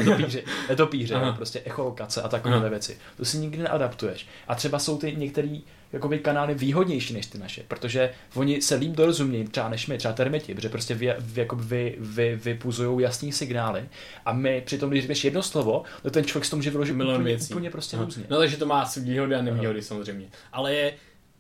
[0.70, 1.28] netopíři, Aha.
[1.28, 2.70] jo, prostě echolokace a takovéhle Aha.
[2.70, 2.98] věci.
[3.18, 4.28] To si nikdy neadaptuješ.
[4.48, 5.58] A třeba jsou ty některé
[5.94, 10.14] jakoby kanály výhodnější než ty naše, protože oni se líp dorozumějí třeba než my, třeba
[10.14, 13.84] termiti, protože prostě vy, vy, jako vy, vy, vypuzují jasný signály
[14.26, 17.16] a my přitom, když řekneš jedno slovo, tak ten člověk si to může vyložit Milion
[17.22, 17.54] úplně, věcí.
[17.54, 18.06] úplně prostě Aha.
[18.06, 18.24] různě.
[18.30, 20.28] No takže to má výhody a nevýhody samozřejmě.
[20.54, 20.94] Ale je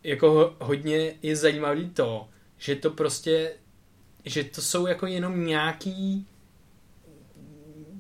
[0.03, 3.51] jako ho- hodně je zajímavý to, že to prostě,
[4.25, 6.25] že to jsou jako jenom nějaký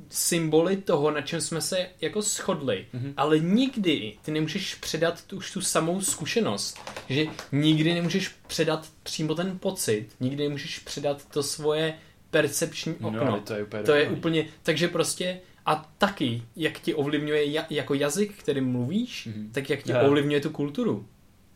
[0.09, 3.13] symboly toho, na čem jsme se jako shodli, Mhm.
[3.17, 6.77] ale nikdy ty nemůžeš předat tu, už tu samou zkušenost,
[7.09, 11.93] že nikdy nemůžeš předat přímo ten pocit, nikdy nemůžeš předat to svoje
[12.29, 13.21] percepční No, okno.
[13.31, 17.65] ale to je úplně To je úplně, takže prostě a taky, jak ti ovlivňuje ja,
[17.69, 19.49] jako jazyk, kterým mluvíš, Mhm.
[19.51, 19.97] tak jak ti Jo.
[20.07, 21.07] ovlivňuje tu kulturu.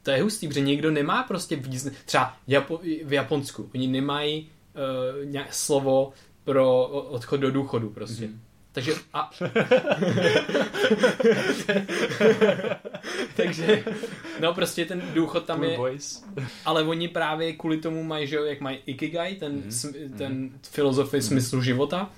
[0.03, 1.93] To je hustý, protože někdo nemá prostě význam.
[2.05, 8.27] Třeba Japo, v Japonsku, oni nemají uh, nějak slovo pro odchod do důchodu prostě.
[8.27, 8.39] Mhm.
[8.71, 9.29] Takže a...
[13.35, 13.83] Takže,
[14.41, 16.23] no prostě ten důchod tam Poor je, boys.
[16.65, 19.69] ale oni právě kvůli tomu mají, že jo, jak mají Ikigai, ten, Mhm.
[19.69, 20.17] mm-hmm.
[20.17, 21.27] ten filozofii Mhm.
[21.27, 22.09] smyslu života,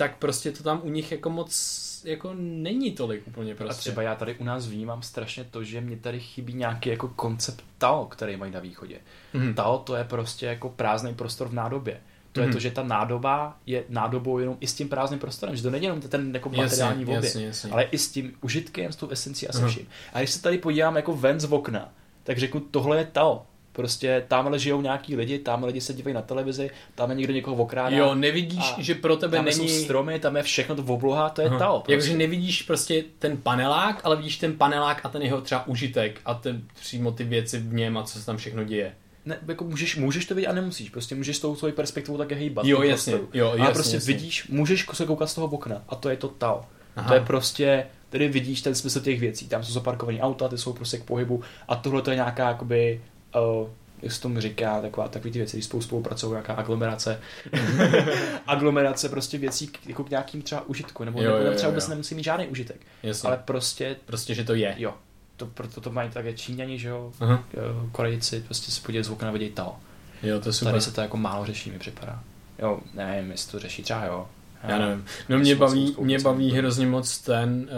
[0.00, 3.80] tak prostě to tam u nich jako moc jako není tolik úplně A prostě.
[3.80, 7.64] třeba já tady u nás vnímám strašně to, že mě tady chybí nějaký jako koncept
[7.78, 8.96] Tao, který mají na východě.
[9.34, 9.54] Mhm.
[9.54, 12.00] Tao to je prostě jako prázdný prostor v nádobě.
[12.32, 12.52] To je Mhm.
[12.54, 15.84] to, že ta nádoba je nádobou jenom i s tím prázdným prostorem, že to není
[15.84, 17.70] jenom ten jako materiální jasně, objekt, jasně, jasně.
[17.70, 19.86] ale i s tím užitkem, s tou esencí a se vším.
[20.12, 21.92] A když se tady podívám jako ven z okna,
[22.24, 23.46] tak řeknu, tohle je Tao.
[23.72, 27.56] Prostě tamhle žijou nějaký lidi, tamhle lidi se dívají na televizi, tam je někdo někoho
[27.56, 27.96] okrádá.
[27.96, 29.68] Jo, nevidíš, a že pro tebe tam není...
[29.68, 31.58] jsou stromy, tam je všechno to v obloha, to je Aha.
[31.58, 31.80] Tao.
[31.80, 31.92] Prostě.
[31.92, 36.34] Jakože nevidíš prostě ten panelák, ale vidíš ten panelák a ten jeho třeba užitek a
[36.34, 38.92] ten přímo ty věci v něm a co se tam všechno děje.
[39.24, 40.90] ne, jako můžeš, můžeš to vidět a nemusíš.
[40.90, 42.64] Prostě můžeš s tou svojí perspektivou také hýbat.
[42.64, 43.38] Jo, jasně, prostoru.
[43.38, 44.14] jo, a jasně, prostě jasně.
[44.14, 46.62] vidíš, můžeš se koukat z toho okna a to je to Tao.
[46.96, 47.08] Aha.
[47.08, 49.48] To je prostě, tady vidíš ten smysl těch věcí.
[49.48, 53.00] Tam jsou zaparkované auta, ty jsou prostě k pohybu a tohle to je nějaká jakoby,
[53.34, 53.68] uh,
[54.02, 57.20] jak se tomu říká, taková, takový ty věci, když spolu spolupracují, nějaká aglomerace.
[58.46, 61.70] aglomerace prostě věcí k, jako k nějakým třeba užitku, nebo, Jo, nebo jo, třeba jo,
[61.70, 61.90] vůbec jo.
[61.90, 62.80] nemusí mít žádný užitek.
[63.02, 63.26] Jasně.
[63.28, 64.74] Ale prostě, Prostě, že to je.
[64.78, 64.94] jo,
[65.36, 67.12] to, proto to mají také Číňani, že jo.
[67.20, 69.76] Jo, Korejci, prostě se podívat z okna vidějí Tao.
[70.22, 70.72] Jo, to je super.
[70.72, 72.22] Tady se to jako málo řeší, mi připadá.
[72.58, 74.28] Jo, nevím, jestli to řeší, třeba jo.
[74.68, 75.04] Já nevím.
[75.28, 77.68] No mě baví, mě baví hrozně moc ten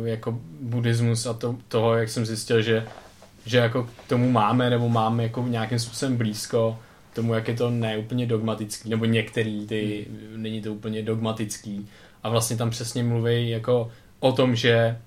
[0.00, 2.86] uh, jako buddhismus a to, toho, jak jsem zjistil, že,
[3.46, 6.78] že jako k tomu máme, nebo máme jako nějakým způsobem blízko
[7.14, 11.88] tomu, jak je to neúplně dogmatický, nebo některý ty, není to úplně dogmatický.
[12.22, 14.98] A vlastně tam přesně mluví jako o tom, že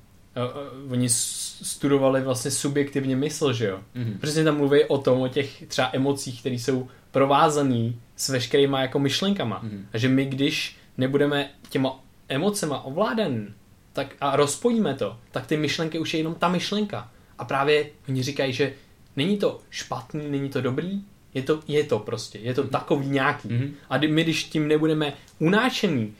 [0.85, 3.79] uh, oni studovali vlastně subjektivně mysl, že jo?
[3.95, 4.17] Mhm.
[4.21, 8.99] Přesně tam mluví o tom, o těch třeba emocích, které jsou provázaný s veškerýma jako
[8.99, 9.59] myšlenkama.
[9.63, 9.85] Mhm.
[9.93, 13.47] A že my, když nebudeme těma emocema ovládan
[13.93, 17.11] tak a rozpojíme to, tak ty myšlenky už je jenom ta myšlenka.
[17.39, 18.73] A právě oni říkají, že
[19.15, 21.01] není to špatný, není to dobrý,
[21.33, 23.47] je to, je to prostě, je to takový nějaký.
[23.47, 23.73] Mhm.
[23.89, 26.13] A my, když tím nebudeme unášení, uh,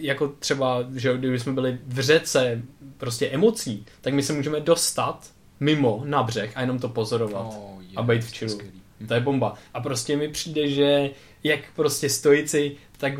[0.00, 2.62] jako třeba, že kdyby jsme byli v řece
[2.98, 7.46] prostě emocí, tak my se můžeme dostat mimo na břeh a jenom to pozorovat.
[7.46, 8.82] Oh, je, a být v skvělý.
[9.08, 9.54] To je bomba.
[9.74, 11.10] A prostě mi přijde, že
[11.44, 13.12] jak prostě stoici, tak,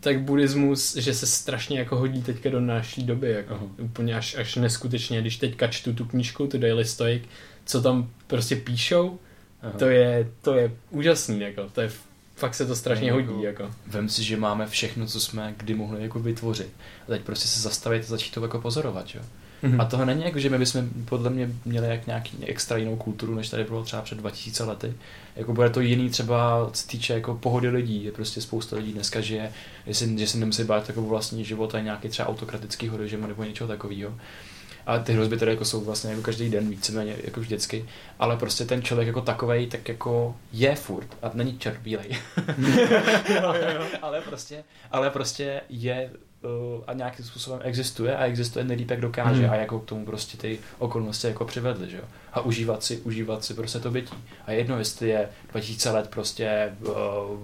[0.00, 3.30] tak buddhismus, že se strašně jako hodí teďka do naší doby.
[3.30, 3.54] Jako.
[3.54, 3.64] Aha.
[3.78, 5.20] Úplně až, až neskutečně.
[5.20, 7.22] Když teďka čtu tu knížku, tu Daily Stoic,
[7.64, 9.18] co tam prostě píšou,
[9.62, 9.72] Aha.
[9.78, 11.40] to je, to je úžasný.
[11.40, 11.68] Jako.
[11.72, 11.90] To je,
[12.36, 13.42] fakt se to strašně Jako- hodí.
[13.42, 13.70] Jako.
[13.86, 16.72] Vem si, že máme všechno, co jsme kdy mohli jako vytvořit.
[17.04, 19.22] A teď prostě se zastavit a začít to jako pozorovat, jo.
[19.62, 19.80] Mhm.
[19.80, 23.34] A toho není jako, že my bychom podle mě měli jak nějaký extra jinou kulturu,
[23.34, 24.94] než tady bylo třeba před 2000 lety.
[25.36, 28.04] Jako bude to jiný třeba, co se týče jako pohody lidí.
[28.04, 29.52] Je prostě spousta lidí dneska žije,
[29.86, 33.44] že si, že si nemusí bát takovou vlastní život a nějaký třeba autokratický režim nebo
[33.44, 34.14] něčeho takového.
[34.86, 37.86] A ty hrozby tady jako jsou vlastně jako každý den víceméně jako vždycky,
[38.18, 42.18] ale prostě ten člověk jako takovej tak jako je furt a není černobílej.
[43.42, 46.10] ale, ale prostě, ale prostě je
[46.86, 49.50] a nějakým způsobem existuje a existuje nejlíp, jak dokáže Mhm.
[49.50, 52.02] a jako k tomu prostě ty okolnosti jako přivedly, že jo.
[52.32, 54.14] A užívat si, užívat si prostě to bytí.
[54.46, 56.92] A jedno, jestli je 2000 let prostě uh,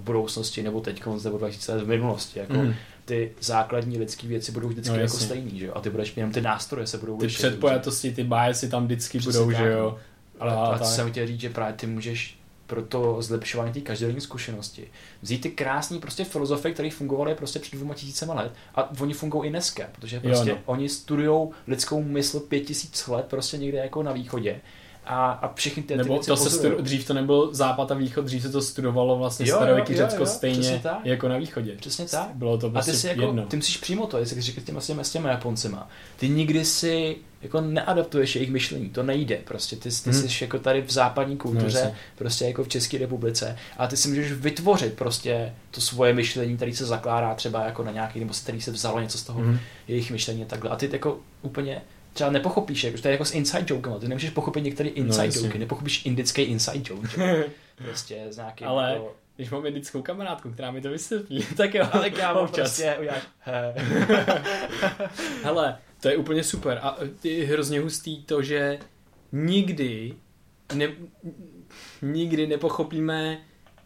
[0.01, 2.75] v budoucnosti nebo teď nebo 2000 let v minulosti, jako Mhm.
[3.05, 5.73] ty základní lidské věci budou vždycky No, jako stejný, že jo.
[5.77, 7.39] A ty budeš jenom ty nástroje se budou Ty lišit.
[7.39, 9.77] předpojatosti, ty biasy tam vždycky Přesně budou, tak, že no.
[9.79, 9.99] jo.
[10.41, 10.89] Ale A to tak.
[10.89, 14.89] jsem chtěl říct, že právě ty můžeš pro to zlepšování té každodenní zkušenosti
[15.23, 19.47] vzít ty krásné prostě filozofie, které fungovaly prostě před dvěma tisícema let a oni fungují
[19.47, 20.59] i dneska, protože prostě no.
[20.67, 24.61] oni studují lidskou mysl pět tisíc let prostě někde jako na východě
[25.07, 27.95] a, a všechny ty, ty Nebo věci to se studu, dřív to nebyl západ a
[27.95, 31.73] východ, dřív se to studovalo vlastně Jo, starověký jo, Řecko jo, stejně jako na východě.
[31.77, 32.29] Přesně tak.
[32.35, 33.47] Bylo to A prostě ty si jako, jedno.
[33.47, 35.89] ty musíš přímo to, jestli říkáš těma, těma, těma Japoncema.
[36.17, 39.77] Ty nikdy si jako neadaptuješ jejich myšlení, to nejde prostě.
[39.77, 40.29] Ty, ty Mhm.
[40.29, 41.95] jsi jako tady v západní kultuře, jasně.
[42.19, 46.77] prostě jako v České republice a ty si můžeš vytvořit prostě to svoje myšlení, který
[46.77, 49.59] se zakládá třeba jako na nějaký, nebo který se vzalo něco z toho Mhm.
[49.89, 50.71] jejich myšlení a takhle.
[50.71, 51.83] A ty jako úplně
[52.17, 55.47] třeba nepochopíš, jako, to je jako s inside jokema, ty nemůžeš pochopit některé inside jasně.
[55.47, 57.09] joky, nepochopíš indický inside joke,
[57.77, 61.89] prostě z nějakým Ale jako, Když mám indickou kamarádku, která mi to vysvětlí, tak jo,
[61.93, 62.57] ale kámo, občas.
[62.57, 63.75] prostě uděláš, he.
[65.43, 68.79] Hele, to je úplně super a je hrozně hustý to, že
[69.33, 70.15] nikdy
[70.75, 70.89] ne,
[72.03, 73.39] nikdy nepochopíme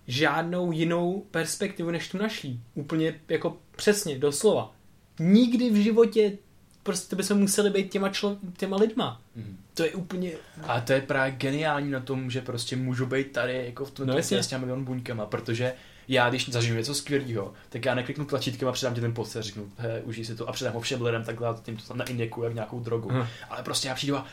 [0.06, 2.62] žádnou jinou perspektivu než tu naší.
[2.74, 4.74] Úplně jako přesně, doslova.
[5.20, 6.38] Nikdy v životě
[6.82, 9.20] prostě bychom museli být těma, člo, těma lidma.
[9.36, 9.56] Mhm.
[9.74, 10.32] To je úplně...
[10.62, 14.06] A to je právě geniální na tom, že prostě můžu být tady jako v tom
[14.06, 15.72] No s těmi milion buňkama, protože
[16.08, 19.42] já, když zažiju něco skvělého, tak já nekliknu tlačítkem a předám ti ten pocit a
[19.42, 21.98] řeknu, he, užij si to a předám ho všem lidem takhle a tím to tam
[21.98, 23.10] nainjekuju jak nějakou drogu.
[23.10, 23.28] Aha.
[23.50, 24.26] Ale prostě já přijdu a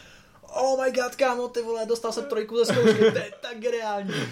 [0.53, 4.13] Oh my god, kámo, ty vole, dostal jsem trojku ze zkoušky, to je tak geniální.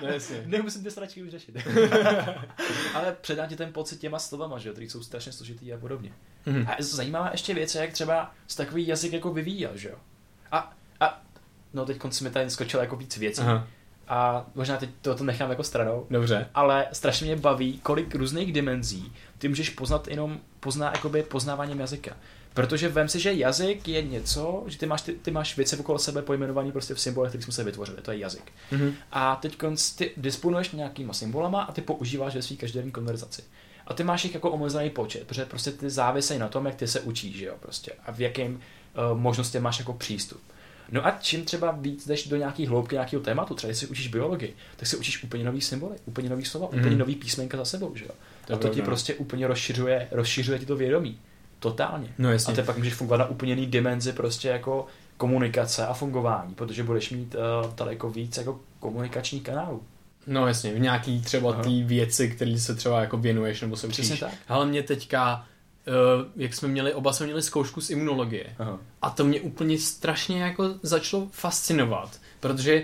[0.00, 0.42] No jasně.
[0.46, 1.56] Nemusím ty sračky už řešit.
[2.94, 6.12] Ale předám ti ten pocit těma slovama, že jo, který jsou strašně složitý a podobně.
[6.46, 6.64] Mhm.
[6.68, 9.96] A je zajímavá ještě věc, je, jak třeba z takový jazyk jako vyvíjel, že jo.
[10.52, 11.22] A, a
[11.74, 13.40] no teď si mi tady skočilo jako víc věcí.
[13.40, 13.66] Aha,
[14.08, 16.06] A možná teď to, to nechám jako stranou.
[16.10, 16.48] dobře.
[16.54, 22.16] Ale strašně mě baví, kolik různých dimenzí ty můžeš poznat jenom pozná, jakoby poznáváním jazyka.
[22.54, 25.98] Protože vem si, že jazyk je něco, že ty máš, ty, ty máš věci okolo
[25.98, 28.52] sebe pojmenovaný prostě v symbolech, které jsme se vytvořili, to je jazyk.
[28.70, 28.92] Mhm.
[29.12, 29.58] A teď
[29.98, 33.42] ty disponuješ nějakýma symbolama a ty používáš ve své každodenní konverzaci.
[33.86, 36.88] A ty máš jich jako omezený počet, protože prostě ty závisejí na tom, jak ty
[36.88, 37.92] se učíš, že jo, prostě.
[38.06, 40.40] A v jakém uh, možnosti máš jako přístup.
[40.92, 44.08] No a čím třeba víc jdeš do nějaký hloubky nějakého tématu, třeba když si učíš
[44.08, 46.80] biologii, tak si učíš úplně nový symboly, úplně nový slova, Mhm.
[46.80, 48.10] úplně nový písmenka za sebou, že jo.
[48.46, 51.18] To a to ti prostě úplně rozšiřuje, rozšiřuje ti to vědomí.
[51.58, 52.08] Totálně.
[52.18, 52.54] No A jasně.
[52.54, 57.10] ty pak můžeš fungovat na úplně jiný dimenzi prostě jako komunikace a fungování, protože budeš
[57.10, 59.82] mít uh, daleko víc jako komunikačních kanálů.
[60.26, 61.62] No jasně, v nějaký třeba Aha.
[61.62, 64.20] ty věci, které se třeba jako věnuješ nebo se Přesně učíš.
[64.20, 64.32] tak.
[64.48, 65.46] Ale mě teďka,
[65.86, 68.46] uh, jak jsme měli, oba jsme měli zkoušku z imunologie.
[68.58, 68.78] Aha.
[69.02, 72.82] A to mě úplně strašně jako začalo fascinovat, protože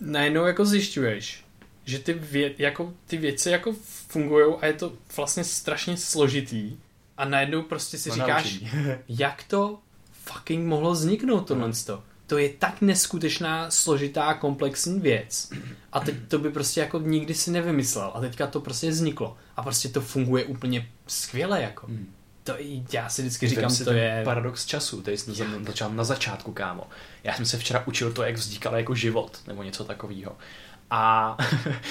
[0.00, 1.44] najednou jako zjišťuješ,
[1.84, 3.72] že ty, vě, jako, ty věci jako
[4.08, 6.76] fungují a je to vlastně strašně složitý
[7.16, 8.58] a najednou prostě si No, říkáš,
[9.08, 9.78] jak to
[10.24, 12.02] fucking mohlo vzniknout tohle to.
[12.26, 15.50] To je tak neskutečná, složitá, komplexní věc.
[15.92, 18.10] A teď to by prostě jako nikdy si nevymyslel.
[18.14, 19.36] A teďka to prostě vzniklo.
[19.56, 21.86] A prostě to funguje úplně skvěle jako.
[21.86, 22.06] Hmm.
[22.44, 24.20] To i já si vždycky říkám, si to je...
[24.24, 25.66] paradox času, který jsem Jak?
[25.66, 26.86] začal na začátku, kámo.
[27.24, 30.32] Já jsem se včera učil to, jak vznikal jako život, nebo něco takového.
[30.90, 31.36] A...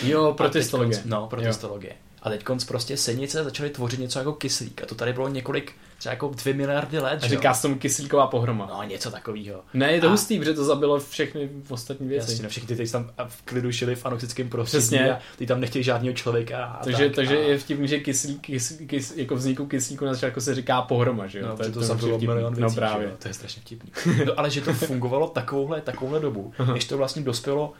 [0.03, 0.97] Jo, a protistologie.
[0.99, 1.93] teďkonc- No, protistologie.
[2.23, 4.83] A teď konc prostě senice začaly tvořit něco jako kyslík.
[4.83, 8.27] A to tady bylo několik, třeba jako dvě miliardy let, A říká se tomu kyslíková
[8.27, 8.65] pohroma.
[8.73, 9.61] No, něco takového.
[9.73, 12.31] Ne, je to A- hustý, protože to zabilo všechny ostatní věci.
[12.31, 15.11] Jasně, no všichni ty, kteří tam v klidu žili v anoxickém prostředí Přesně.
[15.13, 16.65] a ty tam nechtějí žádného člověka.
[16.65, 17.39] A takže, tak, takže a...
[17.39, 21.39] je vtipný, že kyslík, kys, kys, jako vzniku kyslíku na začátku se říká pohroma, že
[21.39, 21.47] jo?
[21.47, 22.27] No, to, je- to, to vtipný.
[22.27, 23.07] milion věcí, No že právě.
[23.07, 23.91] jo, to je strašně vtipný.
[24.25, 27.73] No, ale že to fungovalo takovouhle, takovouhle dobu, než to vlastně dospělo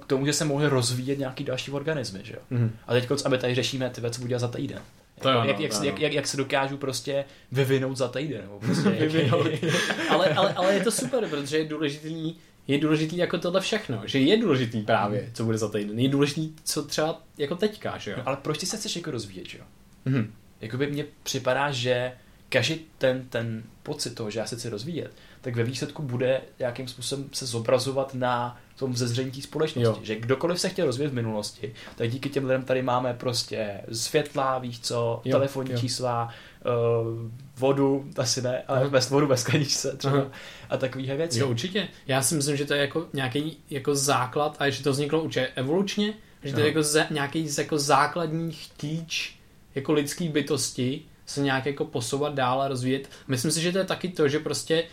[0.00, 2.40] k tomu, že se mohly rozvíjet nějaký další organismy, že jo.
[2.50, 2.76] Mhm.
[2.86, 4.82] A teď, a my tady řešíme, ty co budu dělat za týden.
[5.20, 6.02] To jo, no, jak, jak, to jak, ano.
[6.02, 8.40] jak, jak, se dokážu prostě vyvinout za týden.
[8.40, 9.46] Nebo prostě Vyvinout.
[10.10, 12.34] ale, ale, ale je to super, protože je důležitý,
[12.66, 15.98] je důležitý jako tohle všechno, že je důležitý právě, co bude za týden.
[15.98, 18.16] Je důležitý, co třeba jako teďka, že jo?
[18.16, 19.64] No, ale proč ty se chceš jako rozvíjet, že jo?
[20.04, 20.32] Mhm.
[20.60, 22.12] Jakoby mně připadá, že
[22.48, 25.12] každý ten, ten pocit toho, že já se chci rozvíjet,
[25.46, 29.98] tak ve výsledku bude nějakým způsobem se zobrazovat na tom vzezření té společnosti.
[30.00, 30.04] Jo.
[30.06, 34.58] Že kdokoliv se chtěl rozvíjet v minulosti, tak díky těm lidem tady máme prostě světla,
[34.58, 35.78] víš co, Jo, telefonní jo.
[35.78, 36.28] čísla,
[36.64, 38.88] uh, vodu, asi ne, ale Aha.
[38.90, 40.26] bez vodu ve skleničce třeba Aha.
[40.70, 41.38] a takovýhle věci.
[41.38, 41.88] Jo, určitě.
[42.06, 45.46] Já si myslím, že to je jako nějaký jako základ a že to vzniklo určitě
[45.54, 49.36] evolučně, že to je jako za, nějaký z- jako základní chtíč
[49.74, 53.08] jako lidský bytosti se nějak jako posouvat dál a rozvíjet.
[53.28, 54.86] Myslím si, že to je taky to, že prostě, eh,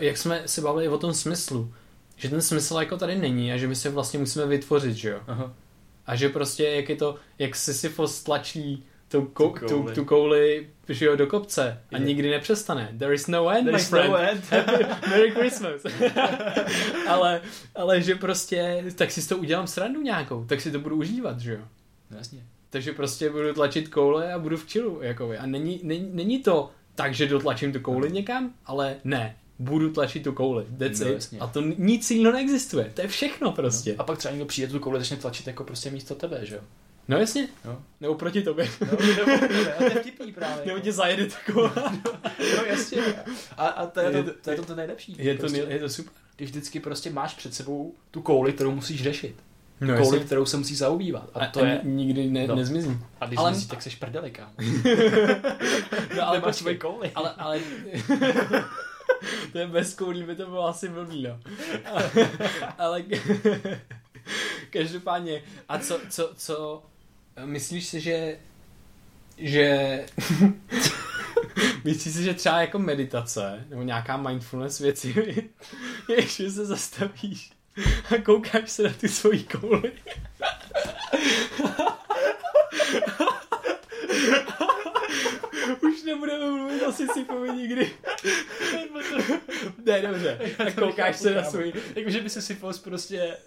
[0.00, 1.72] jak jsme se bavili o tom smyslu,
[2.16, 5.20] že ten smysl jako tady není a že my se vlastně musíme vytvořit, že jo.
[5.26, 5.52] Aha.
[6.06, 9.94] A že prostě, jak je to, jak Sisyphos tlačí tu, kou, Tu tu, kouli.
[9.94, 12.04] tu kouli že jo, do kopce a Je.
[12.04, 12.94] nikdy nepřestane.
[12.98, 14.10] There is no end, There my is friend.
[14.10, 14.44] no end.
[15.08, 15.82] Merry Christmas.
[17.08, 17.40] ale,
[17.74, 21.52] ale že prostě, tak si to udělám srandu nějakou, tak si to budu užívat, že
[21.52, 21.60] jo.
[22.10, 22.44] No, jasně.
[22.70, 26.70] Takže prostě budu tlačit koule a budu v chillu, jako a není, není, není to
[26.94, 31.14] tak, že dotlačím tu kouli někam, ale ne, budu tlačit tu kouli, that's No, it.
[31.14, 31.38] jasně.
[31.38, 33.94] A to nic jiného neexistuje, to je všechno prostě.
[33.98, 36.60] A pak třeba někdo přijde tu kouli začne tlačit jako prostě místo tebe, že jo?
[37.08, 37.82] No jasně, No.
[38.00, 38.68] nebo proti tobě.
[38.80, 40.56] No, nebo, ne, a to je vtipný právě.
[40.58, 40.80] Nebo jako.
[40.84, 41.72] tě zajede taková.
[42.56, 43.02] No jasně.
[43.56, 45.14] A, a to, je Je to, to- to, je to, to nejlepší.
[45.18, 46.12] Je to, prostě, je to super.
[46.36, 49.34] Když vždycky prostě máš před sebou tu kouli, kterou musíš řešit.
[49.80, 50.18] No, kouli, jasně.
[50.20, 51.30] kterou se musí zaobývat.
[51.34, 51.80] A, a, to je...
[51.84, 52.54] ni- nikdy ne, No.
[52.56, 52.98] nezmizí.
[53.20, 54.50] A když ale- myslíš, tak seš prdeli, kámo.
[56.16, 57.10] No, ale Nemáš svoji počkej, kouli.
[57.14, 57.60] ale, ale
[59.52, 61.40] to je bez koulí, by to bylo asi blbý, no.
[62.78, 63.04] ale
[64.70, 66.82] každopádně, a co, co, co,
[67.44, 68.38] myslíš si, že
[69.40, 70.06] že
[71.84, 75.14] myslíš si, že třeba jako meditace nebo nějaká mindfulness věci
[76.08, 77.52] je, že se zastavíš
[78.16, 79.92] a koukáš se na ty svoji kouli.
[85.80, 87.90] Už nebudeme mluvit o Sisyfovi nikdy.
[89.84, 90.38] Ne, dobře.
[90.58, 91.72] A koukáš se na svůj...
[91.94, 93.36] Jakože by se si prostě...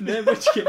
[0.00, 0.64] Ne, počkej.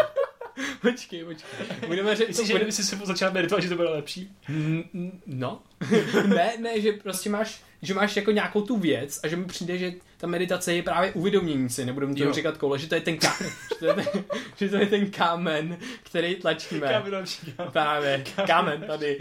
[0.81, 1.87] Počkej, počkej.
[1.87, 2.27] Budeme řešit...
[2.27, 4.31] Myslíš, že kdyby si si začal meditovat, že to bylo lepší?
[4.49, 5.61] N- n- No.
[6.27, 9.77] ne, ne, že prostě máš, že máš jako nějakou tu věc a že mi přijde,
[9.77, 12.33] že ta meditace je právě uvědomění si, nebudeme tomu Jo.
[12.33, 14.23] říkat koule, že to je ten kámen, že to je ten,
[14.57, 16.87] že to je ten kámen, který tlačíme.
[16.87, 17.71] Kámen kámen.
[17.71, 19.19] Právě, kámen tady.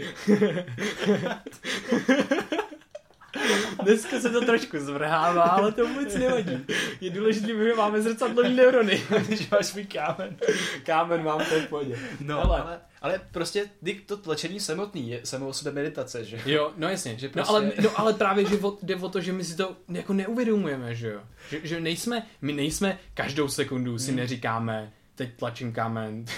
[3.83, 6.65] Dneska se to trošku zvrhává, ale to vůbec nevadí.
[7.01, 9.03] Je důležité, že máme zrcadlový neurony.
[9.29, 10.37] Že máš svůj kámen.
[10.83, 11.97] Kámen mám to v pohodě.
[12.19, 12.61] No, Hele.
[12.61, 13.65] ale, ale prostě
[14.05, 16.39] to tlačení samotný je samo o sobě meditace, že?
[16.45, 17.15] Jo, no jasně.
[17.17, 19.55] Že no, prostě- ale, no ale právě, že o, jde o to, že my si
[19.57, 21.19] to jako neuvědomujeme, že jo.
[21.49, 24.15] Že, že nejsme, my nejsme každou sekundu si Hmm.
[24.19, 26.25] neříkáme, teď tlačím kámen.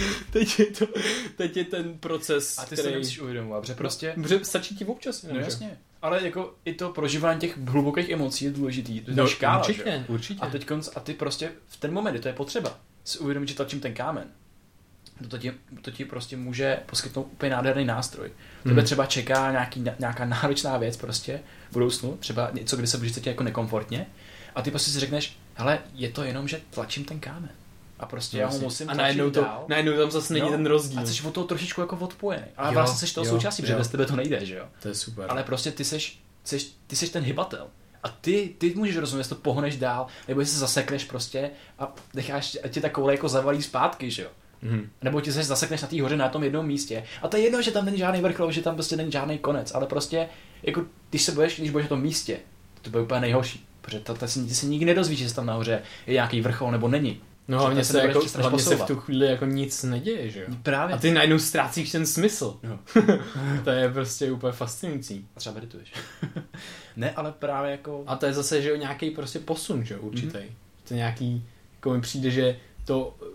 [0.30, 0.86] teď, je to,
[1.36, 2.82] teď je ten proces, A ty který...
[2.82, 4.12] se nemusíš uvědomovat, že prostě...
[4.22, 5.22] Protože stačí ti občas.
[5.22, 5.78] No jasně.
[6.02, 9.00] Ale jako i to prožívání těch hlubokých emocí je důležitý.
[9.00, 9.72] To je No, škála, že?
[9.72, 10.40] určitě, určitě.
[10.40, 13.48] A teď konc, a ty prostě v ten moment, kdy to je potřeba, si uvědomit,
[13.48, 14.24] že tlačím ten kámen.
[15.28, 18.30] To ti, to ti prostě může poskytnout úplně nádherný nástroj.
[18.62, 18.84] Tebe Hmm.
[18.84, 23.30] třeba čeká nějaký, nějaká náročná věc prostě v budoucnu, třeba něco, kdy se budeš cítit
[23.30, 24.06] jako nekomfortně
[24.54, 27.50] a ty prostě si řekneš, hele, je to jenom, že tlačím ten kámen.
[27.98, 28.64] A prostě já ho Jasně.
[28.64, 29.64] musím a najednou, to, dál.
[29.68, 31.00] najednou tam zase není No, ten rozdíl.
[31.00, 32.44] A jsi od toho trošičku jako odpojený.
[32.56, 34.64] A Jo, vlastně jsi toho jo, součástí, protože bez tebe to nejde, že jo?
[34.82, 35.26] To je super.
[35.28, 37.66] Ale prostě ty seš, seš, ty seš ten hybatel.
[38.02, 41.94] A ty, ty můžeš rozumět, jestli to pohneš dál, nebo jestli se zasekneš prostě a
[42.14, 44.28] necháš, a tě ta koule jako zavalí zpátky, že jo?
[44.62, 44.90] Mhm.
[45.02, 47.04] Nebo ti se zasekneš na té hoře na tom jednom místě.
[47.22, 49.74] A to je jedno, že tam není žádný vrchol, že tam prostě není žádný konec,
[49.74, 50.28] ale prostě,
[50.62, 52.38] jako, když se budeš, když budeš na tom místě,
[52.82, 53.66] to bude úplně nejhorší.
[53.80, 56.88] Protože to, to, si, ty se nikdy nedozvíš, že tam nahoře je nějaký vrchol nebo
[56.88, 57.20] není.
[57.48, 60.46] No hlavně se, se jako, hlavně se v tu chvíli jako nic neděje, že jo?
[60.62, 60.94] Právě.
[60.94, 62.58] A ty najednou ztrácíš ten smysl.
[62.62, 62.78] Jo.
[63.64, 65.26] to je prostě úplně fascinující.
[65.36, 65.92] A třeba medituješ.
[66.96, 68.04] ne, ale právě jako...
[68.06, 70.38] A to je zase, že jo, nějaký prostě posun, že jo, určitý.
[70.38, 70.48] Mhm.
[70.88, 71.44] To nějaký,
[71.76, 73.26] jako mi přijde, že to eh,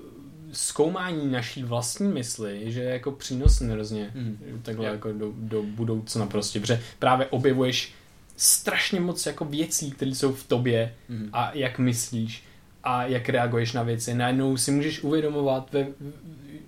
[0.51, 4.59] zkoumání naší vlastní mysli, že je jako přínosné hrozně Mhm.
[4.63, 4.91] takhle Jo.
[4.93, 7.93] jako do, do budoucna prostě, protože právě objevuješ
[8.37, 11.29] strašně moc jako věcí, které jsou v tobě Mhm.
[11.33, 12.43] a jak myslíš
[12.83, 14.13] a jak reaguješ na věci.
[14.13, 15.87] Najednou si můžeš uvědomovat ve,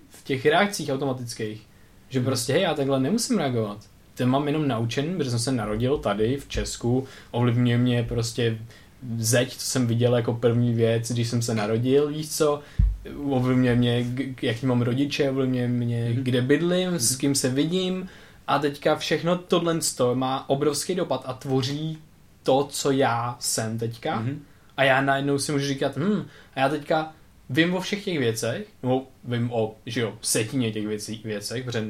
[0.09, 1.67] v těch reakcích automatických,
[2.09, 2.25] že Mhm.
[2.25, 3.77] prostě hej, já takhle nemusím reagovat.
[4.17, 8.57] To mám jenom naučen, protože jsem se narodil tady v Česku, ovlivňuje mě prostě
[9.17, 12.59] zeď, co jsem viděl jako první věc, když jsem se narodil, víš co,
[13.29, 14.05] ovlivňuje mě,
[14.41, 16.23] jaký mám rodiče, ovlivňuje mě, Mhm.
[16.23, 18.09] kde bydlím, s kým se vidím
[18.47, 19.79] a teďka všechno tohle
[20.13, 21.97] má obrovský dopad a tvoří
[22.43, 24.19] to, co já jsem teďka.
[24.19, 24.41] Mhm.
[24.77, 27.13] A já najednou si můžu říkat, hm, a já teďka
[27.49, 31.85] vím o všech těch věcech, nebo vím o, že jo, setině těch věcí, věcech, protože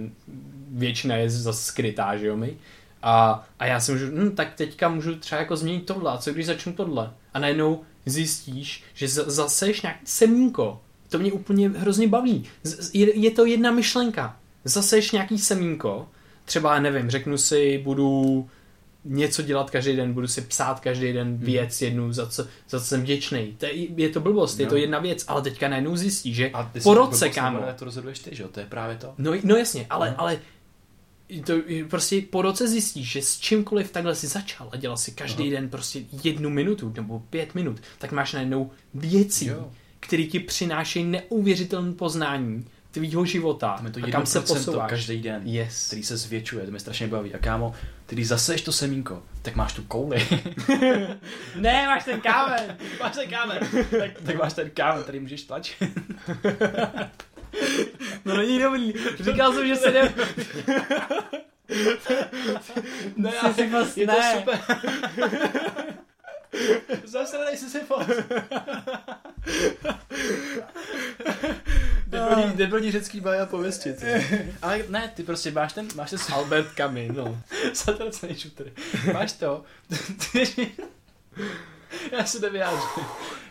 [0.72, 2.58] většina je zase skrytá, že jo, mi.
[3.04, 6.34] A, a já si můžu, hm, tak teďka můžu třeba jako změnit tohle, a co
[6.34, 7.12] když začnu tohle?
[7.34, 10.82] A najednou zjistíš, že z- zase jsi nějaký semínko.
[11.10, 12.46] To mě úplně hrozně baví.
[12.64, 14.38] Z- Je, je to jedna myšlenka.
[14.64, 16.08] Zase jsi nějaký semínko,
[16.46, 18.50] třeba, nevím, řeknu si, budu
[19.06, 21.38] něco dělat každý den, budu si psát každý den Mhm.
[21.46, 23.56] věc jednu, za co, za co jsem vděčný.
[23.58, 24.70] To je, je to blbost, je No.
[24.70, 28.20] to jedna věc, ale teďka najednou zjistí, že A ty po roce, kámo, To rozhoduješ
[28.20, 28.50] ty, že jo?
[28.50, 29.14] To je právě to.
[29.18, 30.22] No, no jasně, ale, No.
[30.22, 30.40] ale
[31.46, 31.54] to
[31.90, 35.52] prostě po roce zjistíš, že s čímkoliv takhle si začal a dělal si každý Aha.
[35.52, 39.72] den prostě jednu minutu nebo pět minut, tak máš najednou věcí, Jo.
[40.00, 44.90] které ti přinášejí neuvěřitelné poznání tvýho života je to a kam se 1% posouváš.
[44.90, 45.88] každý den, Yes.
[45.88, 47.34] který se zvětšuje, to mě strašně baví.
[47.34, 47.74] A kámo,
[48.06, 50.28] ty když zaseješ to semínko, tak máš tu kouli.
[51.56, 52.78] Ne, máš ten kámen.
[53.00, 53.60] máš ten kámen.
[54.00, 55.76] tak, tak, máš ten kámen, který můžeš tlačit.
[58.26, 58.94] No není dobrý.
[59.20, 60.14] Říkal jsem, že se ne...
[63.16, 64.60] ne, fast- je to super.
[67.04, 68.08] Zase nejsi si fos.
[72.08, 73.96] Debilní, debilní řecký baja pověsti.
[74.62, 77.42] Ale ne, ty prostě máš ten, máš ten Albert Camus, no.
[77.86, 78.38] zatracený.
[79.14, 79.64] Máš to.
[82.12, 83.04] Já se nevyjádřím.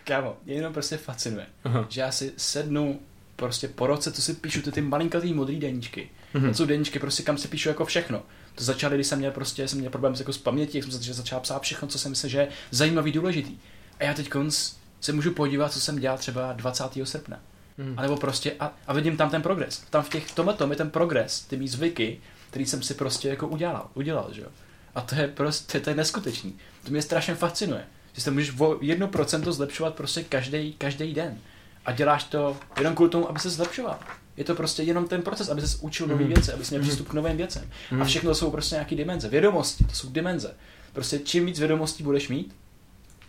[0.04, 1.86] Kámo, mě jenom prostě fascinuje, Aha.
[1.88, 3.00] že já si sednu
[3.36, 6.10] prostě po roce, co si píšu ty, ty malinkatý modrý deníčky.
[6.34, 6.48] Mhm.
[6.48, 8.22] To jsou deníčky, prostě kam si píšu jako všechno.
[8.54, 10.92] To začaly, když jsem měl prostě, jsem měl problém s, jako s pamětí, jak jsem
[10.92, 13.58] začal, začal psát všechno, co jsem myslel, že je zajímavý, důležitý.
[14.00, 16.84] A já teď konc se můžu podívat, co jsem dělal třeba 20.
[17.04, 17.40] srpna.
[17.78, 17.98] Mhm.
[17.98, 19.82] A nebo prostě, a, a vidím tam ten progres.
[19.90, 22.94] Tam v těch, v tomhle tom je ten progres, ty mý zvyky, který jsem si
[22.94, 24.48] prostě jako udělal, udělal, že jo.
[24.94, 26.58] A to je prostě, to je neskutečný.
[26.84, 27.84] To mě strašně fascinuje.
[28.12, 31.38] Že se můžeš o 1% zlepšovat prostě každý, každý den.
[31.86, 33.98] A děláš to jenom kvůli tomu, aby se zlepšoval.
[34.36, 36.32] Je to prostě jenom ten proces, aby se učil nové Mhm.
[36.32, 36.88] věci, aby měl Mhm.
[36.88, 37.70] přístup k novým věcem.
[37.90, 38.04] A Mhm.
[38.04, 39.28] všechno to jsou prostě nějaké dimenze.
[39.28, 40.54] Vědomosti, to jsou dimenze.
[40.92, 42.54] Prostě čím víc vědomostí budeš mít,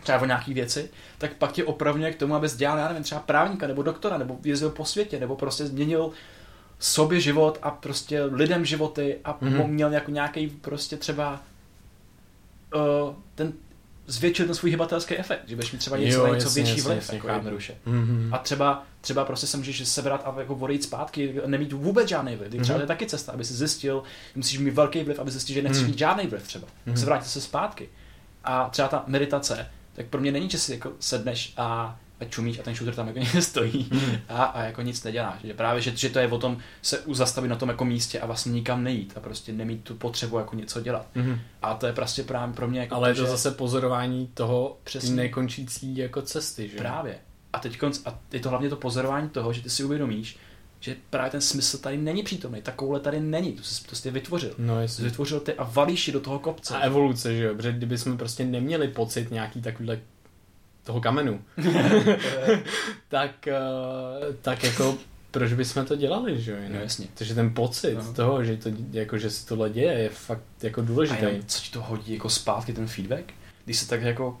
[0.02, 3.20] třeba o nějaký věci, tak pak tě opravňuje k tomu, abys dělal, já nevím, třeba
[3.20, 6.10] právníka nebo doktora, nebo jezdil po světě, nebo prostě změnil
[6.78, 9.66] sobě život a prostě lidem životy a mm-hmm.
[9.66, 11.42] měl jako nějaký prostě třeba
[12.74, 13.52] uh, ten
[14.06, 16.90] zvětšil ten svůj hybatelský efekt, že budeš mít třeba něco, Jo, něco jasně, větší jasně,
[16.92, 17.74] vliv, jasně, jako jednoduše.
[17.86, 18.28] Mhm.
[18.34, 22.50] A třeba, třeba prostě se můžeš sebrat a jako odejít zpátky, nemít vůbec žádný vliv.
[22.52, 22.62] Mm-hmm.
[22.62, 22.86] Třeba Mhm.
[22.86, 24.02] to je taky cesta, aby si zjistil,
[24.34, 25.90] musíš mít velký vliv, aby zjistil, že nechceš Mhm.
[25.90, 26.66] mít žádný vliv třeba.
[26.86, 26.94] Mhm.
[26.94, 27.00] Mm-hmm.
[27.00, 27.88] Se vrátit se zpátky.
[28.44, 32.58] A třeba ta meditace, tak pro mě není, že si jako sedneš a, a čumíš
[32.58, 34.16] a ten shooter tam jako někde stojí Mhm.
[34.28, 35.40] a, a jako nic neděláš.
[35.44, 38.26] Že právě, že, že to je o tom se zastavit na tom jako místě a
[38.26, 41.06] vlastně nikam nejít a prostě nemít tu potřebu jako něco dělat.
[41.14, 41.40] Mhm.
[41.62, 43.30] A to je prostě právě pro mě jako Ale je to že...
[43.30, 45.14] zase pozorování toho Přesně.
[45.14, 46.76] Nekončící jako cesty, že?
[46.78, 47.18] Právě.
[47.52, 50.36] A teď a je to hlavně to pozorování toho, že ty si uvědomíš,
[50.80, 54.54] že právě ten smysl tady není přítomný, ta koule tady není, to jsi prostě vytvořil.
[54.58, 55.04] No To jestli.
[55.04, 56.76] vytvořil ty a valíš do toho kopce.
[56.76, 57.54] A evoluce, že jo?
[57.54, 60.00] Protože kdyby jsme prostě neměli pocit nějaký takovýhle
[60.86, 61.40] toho kamenu,
[63.08, 63.54] tak, eh,
[64.42, 64.98] tak jako
[65.30, 66.58] proč bychom to dělali, že jo?
[66.68, 67.06] No jasně.
[67.14, 68.12] Takže ten pocit No.
[68.14, 71.22] toho, že, to, jako, že se tohle děje, je fakt jako A důležitý.
[71.24, 73.24] jenom, co ti to hodí jako zpátky ten feedback,
[73.64, 74.38] když se tak jako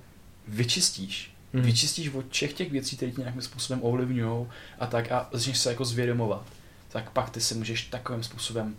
[0.48, 1.62] vyčistíš, Mhm.
[1.64, 4.46] vyčistíš od všech těch věcí, které tě nějakým způsobem ovlivňují
[4.78, 6.46] a tak a začneš se jako zvědomovat,
[6.88, 8.76] tak pak ty si můžeš takovým způsobem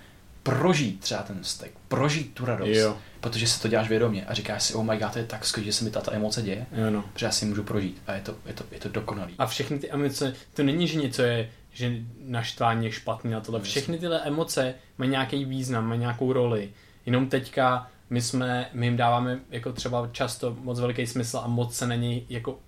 [0.51, 4.63] prožít třeba ten vztek, prožít tu radost, Jo, protože si to děláš vědomě a říkáš
[4.63, 6.89] si, oh my god, to je tak skvělé, že se mi tato emoce děje, jo
[6.89, 7.03] no.
[7.15, 9.35] že já si můžu prožít a je to, je to, je to dokonalý.
[9.37, 11.91] A všechny ty emoce, to není, že něco je, že
[12.21, 13.59] naštvání je špatný a tohle.
[13.59, 16.69] No, Všechny tyhle emoce mají nějaký význam, mají nějakou roli.
[17.05, 21.75] Jenom teďka my jsme, my jim dáváme jako třeba často moc velký smysl a moc
[21.75, 22.59] se na něj jako,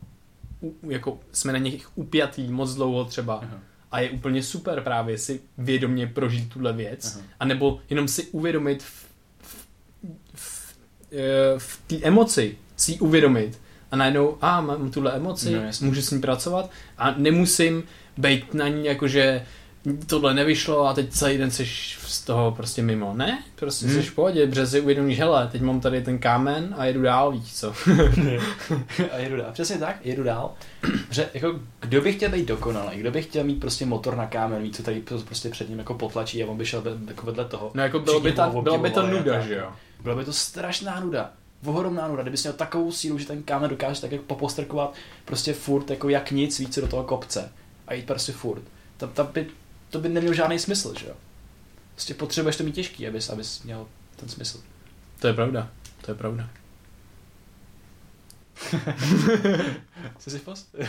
[0.90, 3.36] jako jsme na nich upjatý moc dlouho třeba.
[3.36, 3.60] Aha.
[3.92, 7.16] A je úplně super právě si vědomě prožít tuhle věc.
[7.16, 7.26] Aha.
[7.40, 9.06] A nebo jenom si uvědomit v,
[9.44, 9.66] v,
[10.36, 10.76] v,
[11.12, 11.18] eh,
[11.58, 13.60] v té emoci, si ji uvědomit.
[13.92, 17.84] A najednou, a mám tuhle emoci, No, můžu s ní pracovat a nemusím
[18.18, 19.46] být na ní jakože
[19.98, 21.66] tohle nevyšlo a teď celý den jsi
[22.08, 23.14] z toho prostě mimo.
[23.14, 23.96] Ne, prostě Hmm.
[23.96, 27.32] jsi v pohodě, protože si uvědomíš, hele, teď mám tady ten kámen a jedu dál,
[27.32, 27.74] víš co.
[29.12, 29.52] a jedu dál.
[29.54, 30.54] Přesně tak, jedu dál.
[31.10, 34.62] Že, jako, kdo by chtěl být dokonalý, kdo by chtěl mít prostě motor na kámen,
[34.62, 37.72] mít co tady prostě před ním jako potlačí a on by šel jako vedle toho.
[37.74, 39.68] No jako bylo by, ta, bylo by to nuda, že jo.
[40.04, 41.32] Byla by to strašná nuda.
[41.66, 44.94] Ohromná nuda, kdybys měl takovou sílu, že ten kámen dokáže tak jako popostrkovat
[45.26, 47.52] prostě furt jako jak nic více do toho kopce
[47.88, 48.62] a jít prostě furt.
[48.98, 49.48] To, to, by,
[49.90, 51.14] to by nemělo žádný smysl, že jo.
[51.94, 54.60] Prostě potřebuješ to mít těžký, abys, abys měl ten smysl.
[55.20, 55.70] To je pravda,
[56.02, 56.50] to je pravda.
[60.20, 60.76] Jsi si post?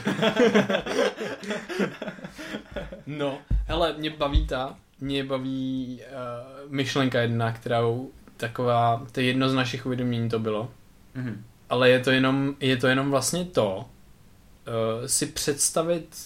[3.06, 9.48] No, hele, mě baví ta, mě baví uh, myšlenka jedna, kterou taková, to je jedno
[9.48, 10.70] z našich uvědomění to bylo,
[11.14, 11.44] Mhm.
[11.70, 16.16] ale je to jenom, je to jenom vlastně to, uh, si představit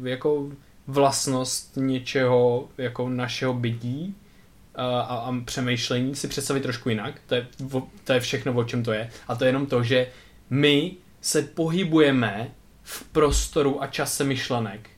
[0.00, 0.48] uh, jako
[0.86, 4.14] vlastnost něčeho, jako našeho bytí,
[4.74, 7.14] a, a přemýšlení si představit trošku jinak.
[7.26, 7.46] To je,
[8.04, 9.10] to je všechno, o čem to je.
[9.28, 10.08] A to je jenom to, že
[10.50, 12.50] my se pohybujeme
[12.82, 14.90] v prostoru a čase myšlenek.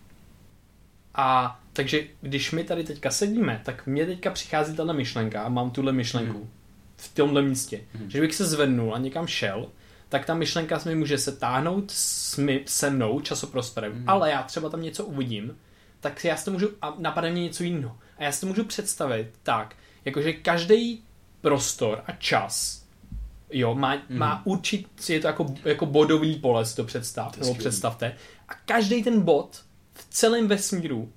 [1.14, 5.70] A takže když my tady teďka sedíme, tak mně teďka přichází tahle myšlenka a mám
[5.70, 6.48] tuhle myšlenku Mhm.
[6.96, 7.80] v tomhle místě.
[7.94, 8.10] Mhm.
[8.10, 9.66] Že bych se zvednul a někam šel,
[10.08, 13.92] tak ta myšlenka mi může se táhnout s my, se mnou časoprostorem.
[13.92, 14.04] Mhm.
[14.08, 15.56] Ale já třeba tam něco uvidím,
[16.00, 17.98] tak já si to můžu, a napadne mě něco jiného.
[18.18, 19.74] A já si to můžu představit tak,
[20.04, 21.04] jakože každý
[21.40, 22.84] prostor a čas
[23.52, 24.18] jo, má, Mhm.
[24.18, 27.58] má určitě, je to jako, jako bodový pole, si to představ, To nebo skvělý.
[27.58, 28.16] představte.
[28.48, 29.62] A každý ten bod
[29.94, 31.12] v celém vesmíru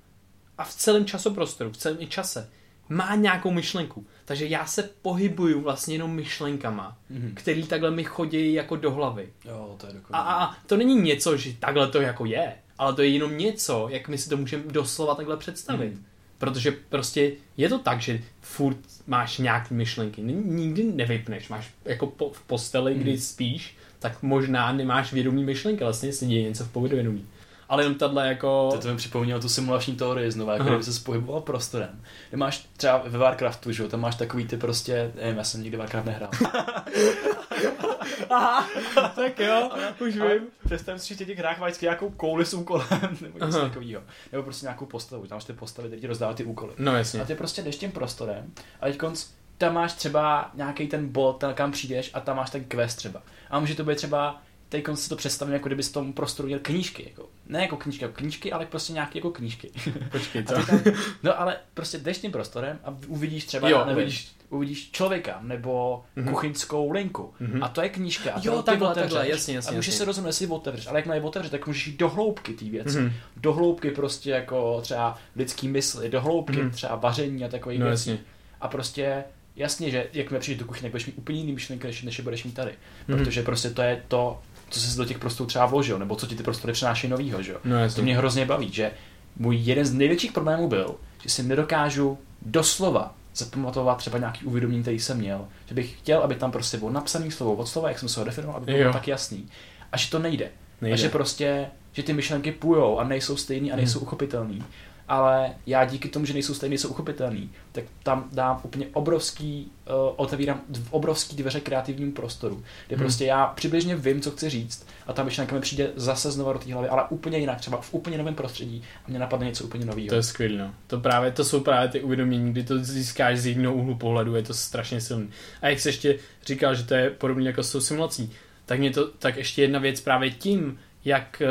[0.58, 2.50] a v celém časoprostoru, v celém i čase,
[2.88, 4.06] má nějakou myšlenku.
[4.24, 7.32] Takže já se pohybuju vlastně jenom myšlenkama, Mhm.
[7.34, 9.32] který takhle mi chodí jako do hlavy.
[9.44, 10.24] Jo, to je A, dokonalé.
[10.28, 13.86] a, a to není něco, že takhle to jako je, ale to je jenom něco,
[13.90, 15.92] jak my si to můžeme doslova takhle představit.
[15.92, 16.04] Mhm.
[16.38, 20.22] Protože prostě je to tak, že furt máš nějaký myšlenky.
[20.44, 21.48] Nikdy nevypneš.
[21.48, 23.20] Máš jako po, v posteli, kdy Mhm.
[23.20, 27.26] spíš, tak možná nemáš vědomí myšlenky, vlastně se děje něco v povědomí.
[27.72, 28.68] Ale jenom tahle jako...
[28.72, 32.02] To, to mi připomnělo tu simulační teorii znovu, jako kdyby se pohyboval prostorem.
[32.30, 35.62] Ty máš třeba ve Warcraftu, že jo, tam máš takový ty prostě, nevím, já jsem
[35.62, 36.30] nikdy Warcraft nehrál.
[38.30, 38.68] Aha,
[39.14, 39.70] tak jo,
[40.06, 40.46] už Ale vím.
[40.64, 42.88] Představ si, že těch hrách vždycky nějakou kouli s úkolem,
[43.20, 44.02] nebo něco takového.
[44.32, 46.72] Nebo prostě nějakou postavu, tam máš ty postavy, které ti rozdávají ty úkoly.
[46.78, 47.24] No A jasně.
[47.24, 49.26] ty prostě jdeš tím prostorem a teď konc,
[49.58, 53.22] tam máš třeba nějaký ten bod, tam kam přijdeš a tam máš ten quest třeba.
[53.50, 54.42] A může to být třeba,
[54.72, 57.04] teď si to představím, jako kdyby z tom prostoru měl knížky.
[57.10, 59.70] Jako, ne jako knížky, jako knížky, ale prostě nějaké jako knížky.
[60.10, 60.54] Počkej, co?
[60.54, 60.80] tam,
[61.22, 64.32] no ale prostě jdeš tím prostorem a uvidíš třeba, Jo, nevím, uvidíš.
[64.50, 66.28] uvidíš člověka nebo Mhm.
[66.28, 67.34] kuchyňskou linku.
[67.40, 67.62] Mhm.
[67.62, 68.32] A to je knížka.
[68.32, 69.12] A Jo, takhle, otevřeš.
[69.12, 69.98] takhle, jasně, jasně, A můžeš jasně.
[69.98, 73.00] se rozhodnout, jestli otevřeš, ale jakmile ji otevřeš, tak můžeš jít do hloubky té věci.
[73.00, 73.12] Mhm.
[73.36, 76.70] Do hloubky prostě jako třeba lidský mysli, do hloubky Mhm.
[76.70, 78.10] třeba vaření a takových No věcí.
[78.10, 78.24] jasně.
[78.60, 79.24] A prostě
[79.56, 82.44] jasně, že jakmile přijdeš do kuchyně, budeš mít úplně jiný myšlenky, než, než je budeš
[82.44, 82.72] mít tady.
[83.08, 83.18] Mhm.
[83.18, 84.40] Protože prostě to je to,
[84.80, 87.52] co jsi do těch prostorů třeba vložil, nebo co ti ty prostory přináší novýho, že
[87.52, 87.58] jo.
[87.64, 88.90] No To mě hrozně baví, že
[89.36, 94.98] můj jeden z největších problémů byl, že si nedokážu doslova zapamatovat třeba nějaký uvědomění, který
[95.00, 98.08] jsem měl, že bych chtěl, aby tam prostě bylo napsaný slovo od slova, jak jsem
[98.08, 99.48] se ho definoval, aby to bylo tak jasný.
[99.92, 100.48] A že to nejde.
[100.80, 100.94] Nejde.
[100.94, 104.06] A že prostě, že ty myšlenky půjou a nejsou stejný a nejsou Hmm.
[104.06, 104.62] uchopitelný.
[105.08, 110.60] Ale já díky tomu, že nejsou nejsou uchopitelný, tak tam dám úplně obrovský, uh, otevírám
[110.90, 113.04] obrovský dveře kreativnímu prostoru, kde Hmm.
[113.04, 116.58] prostě já přibližně vím, co chci říct a ta myšlenka mi přijde zase znova do
[116.58, 119.84] té hlavy, ale úplně jinak, třeba v úplně novém prostředí a mě napadne něco úplně
[119.84, 120.08] nového.
[120.08, 120.74] To je skvělé, no.
[120.86, 124.42] To právě, to jsou právě ty uvědomění, kdy to získáš z jiného úhlu pohledu, je
[124.42, 125.28] to strašně silný.
[125.62, 128.32] A jak se ještě říkal, že to je podobné jako s tou simulací,
[128.66, 131.48] tak mě to, tak ještě jedna věc právě tím, jak eh,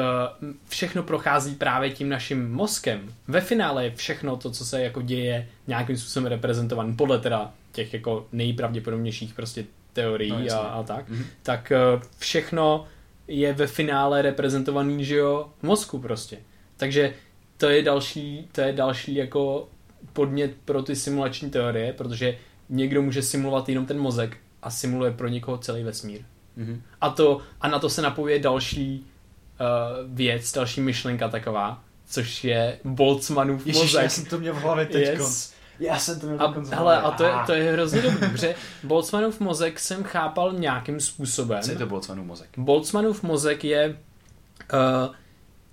[0.69, 3.13] všechno prochází právě tím naším mozkem.
[3.27, 7.93] Ve finále je všechno to, co se jako děje, nějakým způsobem reprezentovaný podle teda těch
[7.93, 11.23] jako nejpravděpodobnějších prostě teorií No, a, a tak, Mhm.
[11.43, 11.77] tak eh,
[12.17, 12.85] všechno
[13.27, 16.37] je ve finále reprezentovaný, že jo, v mozku prostě.
[16.77, 17.13] Takže
[17.57, 19.69] to je další, to je další jako
[20.13, 22.37] podnět pro ty simulační teorie, protože
[22.69, 26.21] někdo může simulovat jenom ten mozek a simuluje pro někoho celý vesmír.
[26.55, 26.81] Mhm.
[27.01, 29.05] A, to, a na to se napoje další
[29.61, 34.03] uh, věc, další myšlenka taková, což je Boltzmannův Ježiš, mozek.
[34.03, 35.07] já jsem to měl v hlavě teď.
[35.07, 35.53] Yes.
[35.79, 37.01] Já jsem to měl A, hele, hlavě.
[37.01, 37.45] a to je, Ah.
[37.45, 41.61] to je hrozně dobrý, protože Boltzmannův mozek jsem chápal nějakým způsobem.
[41.61, 42.49] Co je to Boltzmannův mozek?
[42.57, 43.97] Boltzmannův mozek je
[44.73, 45.15] uh,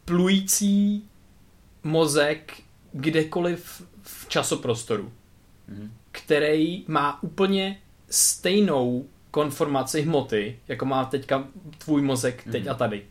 [0.05, 1.05] plující
[1.82, 2.53] mozek
[2.93, 5.12] kdekoliv v časoprostoru,
[5.68, 5.93] Mhm.
[6.12, 7.78] který má úplně
[8.11, 11.45] stejnou konformaci hmoty, jako má teďka
[11.78, 12.70] tvůj mozek teď Mhm.
[12.70, 13.03] a tady.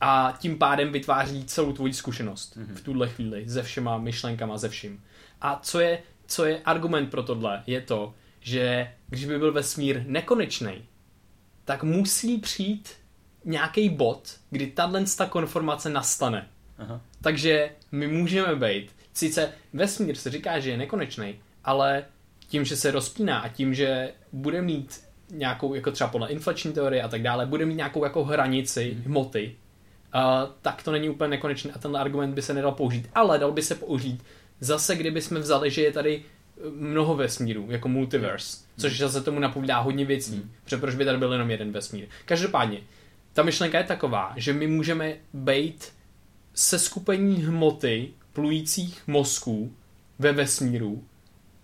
[0.00, 2.74] A tím pádem vytváří celou tvoji zkušenost Mhm.
[2.76, 5.02] v tuhle chvíli se všema myšlenkama, ze vším.
[5.40, 10.02] A co je, co je argument pro tohle, je to, že když by byl vesmír
[10.06, 10.84] nekonečný,
[11.64, 12.88] tak musí přijít
[13.44, 16.48] nějaký bod, kdy tahle ta konformace nastane.
[16.78, 17.00] Aha.
[17.20, 21.34] Takže my můžeme být, sice vesmír se říká, že je nekonečný,
[21.64, 22.04] ale
[22.48, 27.02] tím, že se rozpíná a tím, že bude mít nějakou, jako třeba podle inflační teorie
[27.02, 29.56] a tak dále, bude mít nějakou jako hranici hmoty,
[30.14, 30.20] uh,
[30.62, 33.08] tak to není úplně nekonečné a ten argument by se nedal použít.
[33.14, 34.22] Ale dal by se použít
[34.60, 39.40] zase, kdyby jsme vzali, že je tady eh, mnoho vesmírů, jako multiverse, což zase tomu
[39.40, 40.50] napovídá hodně věcí, Hmm.
[40.64, 42.08] protože proč by tady byl jenom jeden vesmír.
[42.24, 42.80] Každopádně,
[43.32, 45.92] ta myšlenka je taková, že my můžeme být
[46.54, 49.72] se skupení hmoty plujících mozků
[50.18, 51.04] ve vesmíru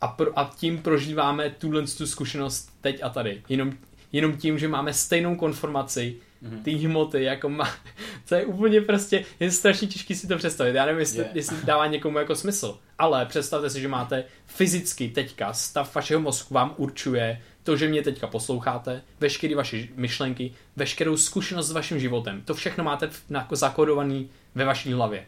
[0.00, 3.42] a, pro, a tím prožíváme tuhle tu zkušenost teď a tady.
[3.48, 3.72] Jenom,
[4.12, 6.62] jenom tím, že máme stejnou konformaci Mhm.
[6.62, 7.68] ty hmoty, jako má,
[8.28, 11.24] to je úplně prostě, je strašně těžký si to představit, já nevím, jestli, Je.
[11.24, 11.36] yeah.
[11.36, 16.54] jestli dává někomu jako smysl, ale představte si, že máte fyzicky teďka, stav vašeho mozku
[16.54, 22.42] vám určuje to, že mě teďka posloucháte, veškeré vaše myšlenky, veškerou zkušenost s vaším životem,
[22.44, 25.26] to všechno máte na- zakódovaný ve vaší hlavě.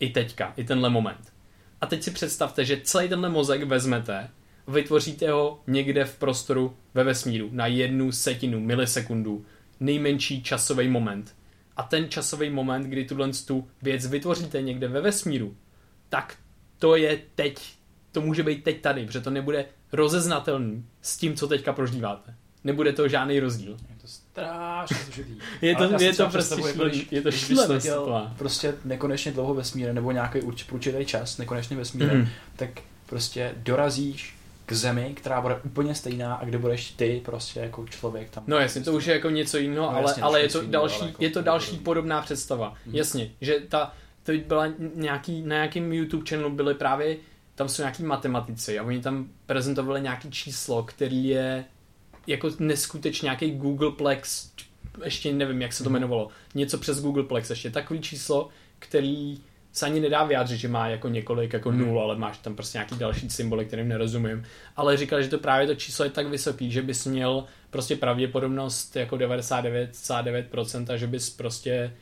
[0.00, 1.32] I teďka, i tenhle moment.
[1.80, 4.30] A teď si představte, že celý tenhle mozek vezmete,
[4.68, 9.44] vytvoříte ho někde v prostoru ve vesmíru na jednu setinu milisekundu,
[9.80, 11.34] nejmenší časový moment.
[11.76, 15.56] A ten časový moment, kdy tuhle tu věc vytvoříte někde ve vesmíru,
[16.08, 16.36] tak
[16.78, 17.74] to je teď,
[18.12, 22.34] to může být teď tady, protože to nebude rozeznatelný s tím, co teďka prožíváte.
[22.64, 23.76] Nebude to žádný rozdíl.
[23.90, 25.32] Je to strašně složitý.
[25.62, 27.80] Je to, je to prostě jako šílený, když- je to šílený
[28.38, 32.28] prostě nekonečně dlouho vesmírem, nebo nějaký urč, určitý čas nekonečně vesmírem, Mhm.
[32.56, 32.70] tak
[33.06, 34.34] prostě dorazíš
[34.66, 38.44] k zemi, která bude úplně stejná a kde budeš ty prostě jako člověk tam.
[38.46, 40.72] No jasně, to už je jako něco jiného, No ale, jasně, ale je to jiného,
[40.72, 41.84] další, jako je to další podobný.
[41.84, 42.74] podobná představa.
[42.86, 42.94] Mhm.
[42.96, 43.92] Jasně, že ta,
[44.22, 47.16] to byla nějaký, na nějakým YouTube channelu byly právě,
[47.54, 51.64] tam jsou nějaký matematici a oni tam prezentovali nějaký číslo, který je
[52.26, 54.50] jako neskutečně nějaký Googleplex,
[55.04, 55.96] ještě nevím, jak se to Mhm.
[55.96, 58.48] jmenovalo, něco přes Googleplex, ještě takový číslo,
[58.78, 59.38] který
[59.72, 61.80] se ani nedá vyjádřit, že má jako několik jako Mhm.
[61.80, 64.44] nul, ale máš tam prostě nějaký další symboly, kterým nerozumím.
[64.76, 68.96] Ale říkal, že to právě to číslo je tak vysoký, že bys měl prostě pravděpodobnost
[68.96, 71.92] jako 99,9% a že bys prostě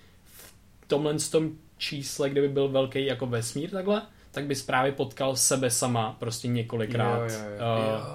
[0.83, 4.03] v tomhle tom čísle, kdyby byl velký jako vesmír takhle,
[4.33, 7.31] tak bys právě potkal sebe sama prostě několikrát.
[7.31, 7.66] Jo, jo, jo.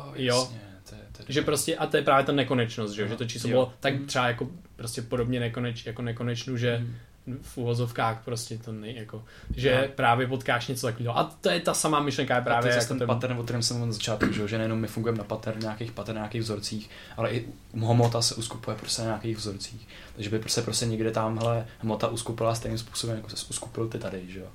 [0.10, 2.92] Uh, jo, jasně, to je, to je že prostě, a to je právě ta nekonečnost,
[2.94, 3.08] že, jo?
[3.08, 3.54] že to číslo Jo.
[3.54, 4.06] bylo tak Mhm.
[4.06, 6.96] třeba jako prostě podobně nekoneč, jako nekonečnu, že Mhm.
[7.42, 9.24] V uvozovkách prostě to nej, jako,
[9.56, 9.94] že No.
[9.96, 11.18] právě potkáš něco takového.
[11.18, 13.44] A to je ta samá myšlenka, je Právě to je jako ten ten, pattern, o
[13.44, 16.42] kterém jsem mluvil na začátku, že, že nejenom my fungujeme na pattern, nějakých pattern, nějakých
[16.42, 19.88] vzorcích, ale i hmota se uskupuje prostě na nějakých vzorcích.
[20.16, 24.22] Takže by se prostě někde tamhle hmota uskupila stejným způsobem, jako se uskupil ty tady,
[24.28, 24.48] že jo.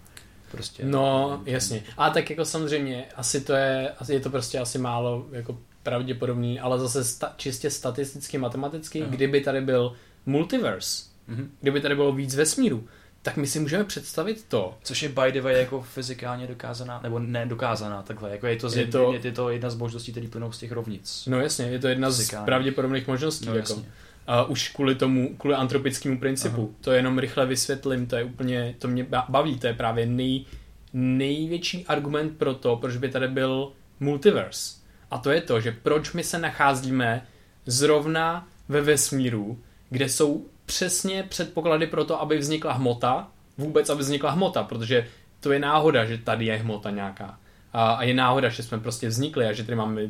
[0.51, 0.85] Prostě.
[0.85, 1.83] No, jasně.
[1.99, 6.61] A tak jako samozřejmě, asi to je, asi je to prostě asi málo jako pravděpodobný,
[6.61, 9.11] ale zase sta, čistě statisticky, matematicky, Aha.
[9.11, 9.93] kdyby tady byl
[10.27, 11.51] multiverse, Mhm.
[11.61, 12.89] kdyby tady bylo víc vesmíru,
[13.23, 17.19] tak my si můžeme představit to, Což je by the way jako fyzikálně dokázaná, nebo
[17.19, 19.13] nedokázaná takhle, jako je to, z, Je je to- to...
[19.27, 21.25] Je, to jedna z možností, které plynou z těch rovnic.
[21.31, 22.47] no jasně, je to jedna z Fyzikálně.
[22.47, 23.47] pravděpodobných možností.
[23.47, 23.83] No, jako.
[24.27, 26.61] A už kvůli tomu, kvůli antropickému principu.
[26.61, 26.75] Aha.
[26.81, 30.45] To jenom rychle vysvětlím, to je úplně, to mě ba- baví, to je právě nej,
[30.93, 34.75] největší argument pro to, proč by tady byl multiverse.
[35.11, 37.27] A to je to, že proč my se nacházíme
[37.67, 39.59] zrovna ve vesmíru,
[39.91, 45.07] kde jsou přesně předpoklady pro to, aby vznikla hmota, vůbec aby vznikla hmota, protože
[45.41, 47.39] to je náhoda, že tady je hmota nějaká.
[47.73, 50.03] A, a je náhoda, že jsme prostě vznikli a že tady máme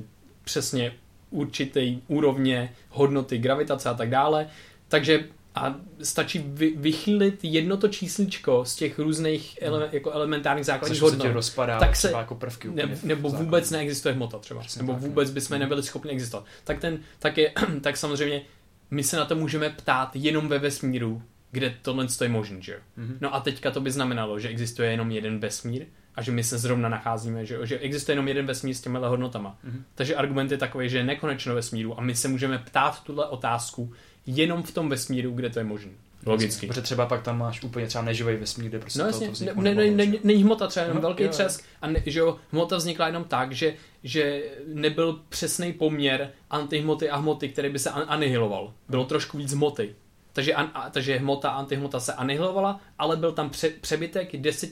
[0.44, 0.92] přesně
[1.30, 4.46] určitý úrovně hodnoty gravitace a tak dále.
[4.88, 11.00] Takže a stačí vy, vychýlit jedno to čísličko z těch různých ele, jako elementárních základních
[11.00, 11.34] Což se hodnot.
[11.34, 14.60] rozpadá tak se- třeba jako prvky úplně Ne, nebo vůbec neexistuje hmota třeba.
[14.60, 15.34] Přesně nebo tak, vůbec no.
[15.34, 16.44] bychom nebyli schopni existovat.
[16.64, 18.42] Tak, ten, tak, je, tak samozřejmě
[18.90, 21.22] my se na to můžeme ptát jenom ve vesmíru,
[21.52, 22.78] kde tohle je možné, že jo.
[22.96, 23.18] Mhm.
[23.20, 26.58] No a teďka to by znamenalo, že existuje jenom jeden vesmír a že my se
[26.58, 29.58] zrovna nacházíme, že, jo, že existuje jenom jeden vesmír s těmihle hodnotama.
[29.64, 29.84] Mhm.
[29.94, 33.92] Takže argument je takový, že je nekonečno vesmíru a my se můžeme ptát tuhle otázku
[34.26, 35.92] jenom v tom vesmíru, kde to je možné.
[36.26, 36.66] Logicky.
[36.66, 39.30] Protože třeba pak tam máš úplně třeba neživej vesmír, kde prostě No to, jasně, to
[39.30, 40.18] ne, vzniklo ne, ne, ne, jo.
[40.24, 43.24] není hmota třeba jenom No, velký jo, třesk a ne, že jo, hmota vznikla jenom
[43.24, 48.72] tak, že, že nebyl přesný poměr antihmoty a hmoty, který by se an- anihiloval.
[48.88, 49.94] Bylo trošku víc hmoty.
[50.32, 54.70] Takže, an, a, takže hmota a antihmota se anihilovala, ale byl tam pře, přebytek, deset,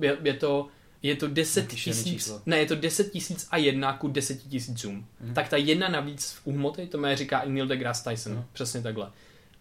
[0.00, 0.68] je, je to
[1.02, 4.42] je to 10 Nějaký šílený tisíc, ne, je to 10 tisíc a jedna ku 10
[4.42, 5.06] tisícům.
[5.20, 5.34] Mhm.
[5.34, 8.44] Tak ta jedna navíc u hmoty, to mě říká i Neil deGrasse Tyson, Mhm.
[8.52, 9.10] přesně takhle.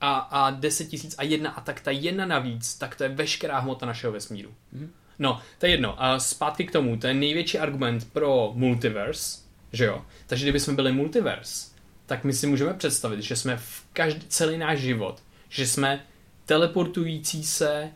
[0.02, 3.60] A, a 10 tisíc a jedna a tak ta jedna navíc, tak to je veškerá
[3.60, 4.54] hmota našeho vesmíru.
[4.72, 4.92] Mhm.
[5.20, 6.04] No, to je jedno.
[6.04, 9.40] A zpátky k tomu, to je největší argument pro multiverse,
[9.74, 10.06] že jo?
[10.28, 11.68] Takže kdyby jsme byli multiverse,
[12.06, 16.06] tak my si můžeme představit, že jsme v každý, celý náš život, že jsme
[16.46, 17.92] teleportující se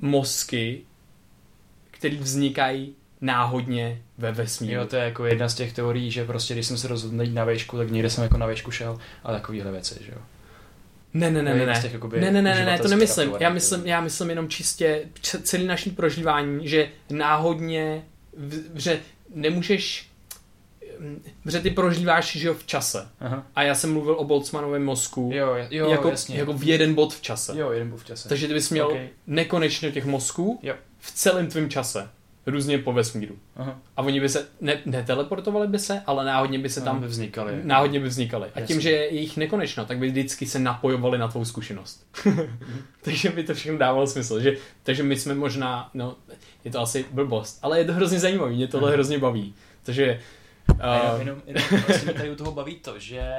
[0.00, 0.82] mozky,
[1.90, 4.74] který vznikají náhodně ve vesmíru.
[4.74, 7.34] Jo, to je jako jedna z těch teorií, že prostě když jsem se rozhodl jít
[7.34, 10.18] na výšku, tak někde jsem jako na výšku šel a takovýhle věci, že jo.
[11.18, 11.78] Ne, ne, ne, ne, ne.
[11.82, 13.32] těch, jakoby, Ne, ne, ne, ne, ne, to nemyslím.
[13.40, 15.02] Já myslím, já myslím jenom čistě
[15.42, 18.04] celý naší prožívání, že náhodně,
[18.74, 19.00] že
[19.34, 20.10] nemůžeš,
[20.98, 23.08] mm, že ty prožíváš že jo, v čase.
[23.20, 23.46] Aha.
[23.54, 26.38] A já jsem mluvil o Boltzmannovém mozku Jo, jo, jako, jasně.
[26.38, 27.52] jako v jeden bod v čase.
[27.58, 28.28] Jo, jeden byl v čase.
[28.28, 28.96] Takže ty bys měl Ok.
[29.26, 30.74] nekonečno těch mozků Jo.
[30.98, 32.08] v celém tvém čase.
[32.46, 33.36] Různě po vesmíru.
[33.56, 33.78] Aha.
[33.96, 37.60] A oni by se, ne, neteleportovali by se, ale náhodně by se tam, by vznikaly.
[37.62, 38.48] náhodně by vznikaly.
[38.54, 42.06] A tím, že je jich nekonečno, tak by vždycky se napojovali na tvou zkušenost.
[43.02, 44.40] takže by to všechno dávalo smysl.
[44.40, 46.16] Že, takže my jsme možná, no,
[46.64, 48.94] je to asi blbost, ale je to hrozně zajímavý, mě tohle Aha.
[48.94, 49.54] hrozně baví.
[49.82, 50.20] Takže
[50.80, 53.32] A jenom, uh, jenom, jenom vlastně tady u toho baví to, že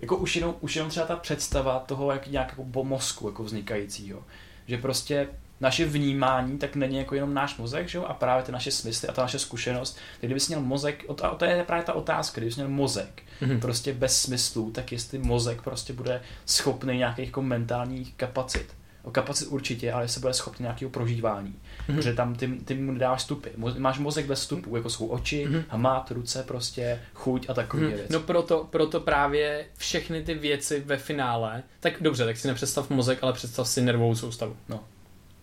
[0.00, 4.22] jako už jenom, už jenom třeba ta představa toho jak nějak jako mozku jako vznikajícího,
[4.66, 5.28] že prostě
[5.64, 8.04] naše vnímání tak není jako jenom náš mozek, že jo?
[8.04, 9.92] a právě ty naše smysly a ta naše zkušenost.
[9.94, 13.60] Tak kdybys měl mozek, a to je právě ta otázka, kdybys měl mozek Mhm.
[13.60, 18.66] prostě bez smyslů, tak jestli mozek prostě bude schopný nějakých jako mentálních kapacit.
[19.02, 21.54] O kapacit určitě, ale jestli bude schopný nějakého prožívání.
[21.88, 21.96] Mhm.
[21.98, 23.48] Protože tam ty, ty mu nedáváš vstupy.
[23.58, 25.64] Mo- Máš mozek bez vstupů, jako jsou oči, Mhm.
[25.68, 28.12] hmat, ruce, prostě chuť a takové hm, věci.
[28.12, 33.18] no proto, proto právě všechny ty věci ve finále, tak dobře, tak si nepředstav mozek,
[33.22, 34.56] ale představ si nervovou soustavu.
[34.68, 34.80] No.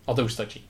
[0.06, 0.68] A to už stačí.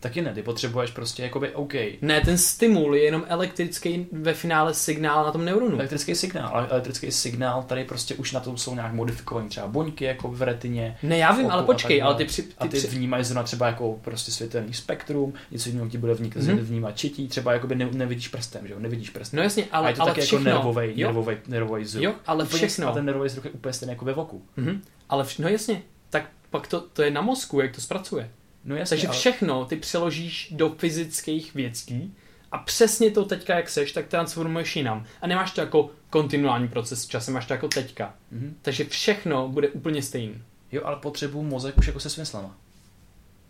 [0.00, 1.72] Taky ne, ty potřebuješ prostě jakoby OK.
[2.02, 5.76] Ne, ten stimul je jenom elektrický ve finále signál na tom neuronu.
[5.76, 10.04] Elektrický signál, ale elektrický signál, tady prostě už na tom jsou nějak modifikované třeba buňky
[10.04, 10.96] jako v retině.
[11.02, 13.66] Ne, já vím, ale počkej, ale ty, při, ty, A ty při, vnímají zrovna třeba
[13.66, 16.30] jako prostě světelný spektrum, něco jiného ti bude Mhm.
[16.30, 16.58] mm-hmm.
[16.58, 19.36] vnímat čití, třeba jakoby ne, nevidíš prstem, že jo, nevidíš prstem.
[19.36, 20.50] No jasně, ale, a je to ale taky všechno.
[20.50, 22.02] jako nervový, nervový, nervový zruch.
[22.04, 22.88] jo, ale všechno.
[22.88, 24.42] A ten nervový zruch je úplně stejný jako ve voku.
[24.56, 24.82] Mhm.
[25.08, 28.30] Ale vš- no jasně, tak pak to, to je na mozku, jak to zpracuje.
[28.64, 29.16] No jasně, Takže ale...
[29.16, 32.14] všechno ty přeložíš do fyzických věcí
[32.52, 35.04] a přesně to teďka, jak seš, tak transformuješ jinam.
[35.20, 38.14] A nemáš to jako kontinuální proces v čase, máš to jako teďka.
[38.30, 38.56] Mhm.
[38.62, 40.42] Takže všechno bude úplně stejný.
[40.72, 42.56] Jo, ale potřebuju mozek už jako se smyslama.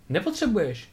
[0.08, 0.88] Nepotřebuješ.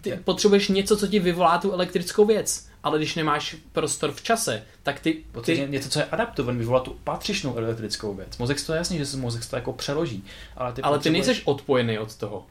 [0.00, 0.16] Ty Je.
[0.16, 2.69] potřebuješ něco, co ti vyvolá tu elektrickou věc.
[2.82, 5.12] Ale když nemáš prostor v čase, tak ty...
[5.32, 8.38] Potřebuje ty něco, co je adaptovaný, vyvolá tu patřičnou elektrickou věc.
[8.38, 10.24] Mozek to je jasný, že se mozek to jako přeloží.
[10.56, 12.46] Ale ty, ale ty nejseš odpojený od toho.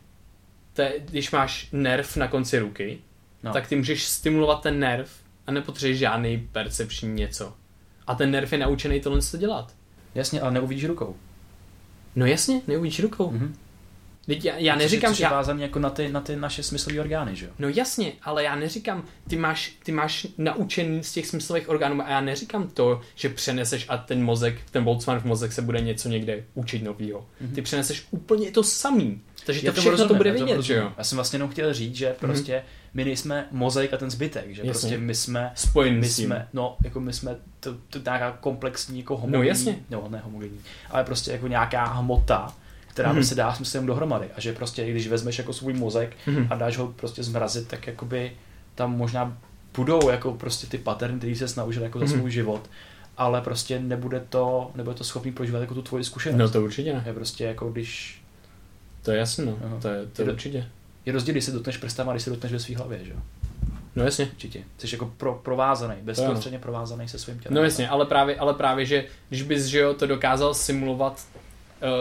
[0.74, 3.00] To je, když máš nerv na konci ruky,
[3.44, 3.54] No.
[3.54, 5.10] tak ty můžeš stimulovat ten nerv
[5.48, 7.54] a nepotřebuješ žádný percepční něco.
[8.08, 9.74] A ten nerv je naučený tohle co dělat.
[10.16, 11.16] Jasně, ale neuvidíš rukou.
[12.16, 13.32] No jasně, neuvidíš rukou.
[13.32, 13.56] Mhm.
[14.30, 17.46] Teď já, já neříkám, je já, jako na ty, na ty naše smyslové orgány, že
[17.46, 17.52] jo?
[17.60, 22.10] no jasně, ale já neříkám, ty máš, ty máš naučený z těch smyslových orgánů a
[22.10, 26.10] já neříkám to, že přeneseš a ten mozek, ten Boltzmann v mozek se bude něco
[26.10, 27.26] někde učit novýho.
[27.42, 27.56] Mhm.
[27.56, 29.22] Ty přeneseš úplně to samý.
[29.46, 30.92] Takže Já to všechno to rozumím, bude já vidět, že jo?
[30.98, 32.64] Já jsem vlastně jenom chtěl říct, že prostě
[32.94, 34.72] my nejsme mozaik a ten zbytek, že Jasně.
[34.72, 39.18] prostě my jsme Spojený my jsme, no, jako my jsme to, to nějaká komplexní, jako
[39.18, 39.80] homogenní, jasně.
[39.90, 40.60] no, ne homogenní,
[40.90, 42.56] ale prostě jako nějaká hmota,
[43.00, 43.18] která Mhm.
[43.18, 43.24] mm.
[43.24, 44.28] se dá smyslem dohromady.
[44.36, 46.48] A že prostě, když vezmeš jako svůj mozek Mhm.
[46.50, 48.32] a dáš ho prostě zmrazit, tak jakoby
[48.76, 49.38] tam možná
[49.76, 52.14] budou jako prostě ty paterny, který se naučil jako za Mhm.
[52.18, 52.70] svůj život,
[53.18, 56.40] ale prostě nebude to, nebude to schopný prožívat jako tu tvoji zkušenost.
[56.40, 57.04] No to určitě ne.
[57.06, 58.22] Je prostě jako když
[59.04, 59.58] To je jasné, no.
[59.66, 59.78] Aha.
[59.82, 60.66] To je, to je Je- určitě.
[61.06, 63.18] je rozdíl, když se dotkneš prstama, a když se dotkneš ve své hlavě, že jo?
[63.96, 64.26] No jasně.
[64.26, 64.64] Určitě.
[64.78, 67.56] Jsi jako pro, provázaný, bezprostředně provázaný se svým tělem.
[67.56, 71.28] No jasně, ale právě, ale právě, že když bys že jo, to dokázal simulovat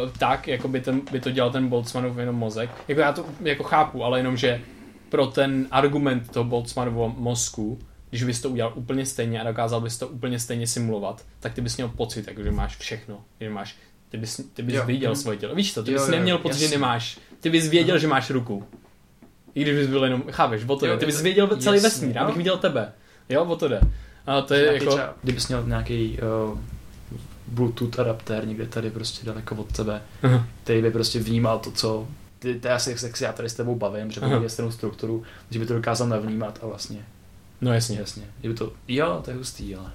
[0.05, 2.70] uh, tak, jako by, ten, by to dělal ten Boltzmannův jenom mozek.
[2.89, 4.61] Jako já to jako chápu, ale jenom, že
[5.09, 7.79] pro ten argument toho Boltzmannovo mozku,
[8.11, 11.61] když bys to udělal úplně stejně a dokázal bys to úplně stejně simulovat, tak ty
[11.61, 13.20] bys měl pocit, jako, že máš všechno.
[13.41, 13.76] Že máš,
[14.09, 14.85] ty bys, ty bys Jo.
[14.87, 15.16] viděl Mhm.
[15.20, 15.55] svoje tělo.
[15.55, 16.76] Víš to, ty Jo, bys jo, neměl jo, pocit, že jasně.
[16.79, 17.18] nemáš.
[17.41, 18.64] Ty bys věděl, že máš ruku.
[19.55, 20.99] I když bys byl jenom, chápeš, o to Jo, jde.
[20.99, 22.29] Ty bys věděl celý jasně, vesmír, já no.
[22.29, 22.93] bych viděl tebe.
[23.29, 23.81] Jo, o to jde.
[24.26, 24.87] A to je jako...
[24.87, 26.18] třeba, kdybys měl nějaký
[26.53, 26.59] uh,
[27.49, 30.47] Bluetooth adaptér někde tady prostě daleko od tebe, Aha.
[30.65, 33.55] který by prostě vnímal to, co ty, to je asi, jak se já tady s
[33.55, 37.05] tebou bavím, že bude stejnou strukturu, že by to dokázal navnímat a vlastně,
[37.61, 37.99] No jasně.
[37.99, 39.93] jasně, by to, jo, to je hustý, ale.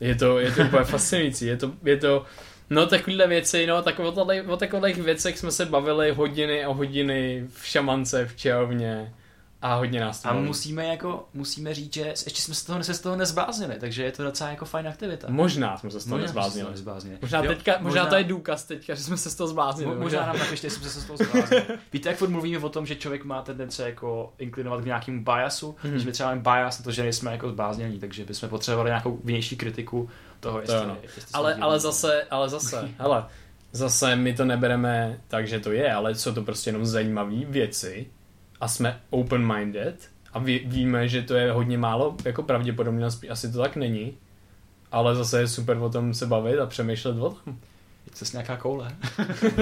[0.00, 1.46] Je to, je to úplně fascinující.
[1.46, 2.24] Je to, je to,
[2.70, 6.68] no takovéhle věci, no tak o, tady, o takových věcech jsme se bavili hodiny a
[6.72, 9.12] hodiny v šamance, v čelovně
[9.66, 10.46] a hodně nás to A baví.
[10.46, 14.12] musíme jako, musíme říct, že ještě jsme se toho, se z toho nezbláznili, takže je
[14.12, 15.26] to docela jako fajn aktivita.
[15.30, 16.70] Možná jsme se z toho Možná nezbláznili.
[16.70, 17.18] nezbláznili.
[17.22, 19.92] Možná, Jo, teďka, možná, to je důkaz teďka, že jsme se z toho zbláznili.
[19.92, 21.62] Mo- Možná nám napište, jestli jsme se z toho zbláznili.
[21.92, 25.76] Víte, jak furt mluvíme o tom, že člověk má tendence jako inklinovat k nějakému biasu,
[25.84, 25.94] mm-hmm.
[25.96, 29.20] že my třeba máme bias na to, že nejsme jako zbláznění, takže bychom potřebovali nějakou
[29.24, 30.10] vnější kritiku
[30.40, 30.96] toho, jestli, ano.
[31.02, 33.24] jestli jsme ale, ale zase, ale zase, hele,
[33.72, 38.10] zase my to nebereme tak, že to je, ale jsou to prostě jenom zajímavé věci
[38.60, 39.96] a jsme open-minded
[40.32, 44.18] a ví, víme, že to je hodně málo, jako pravděpodobně asi to tak není,
[44.92, 47.56] ale zase je super o tom se bavit a přemýšlet o tom.
[48.06, 48.96] Je to nějaká koule.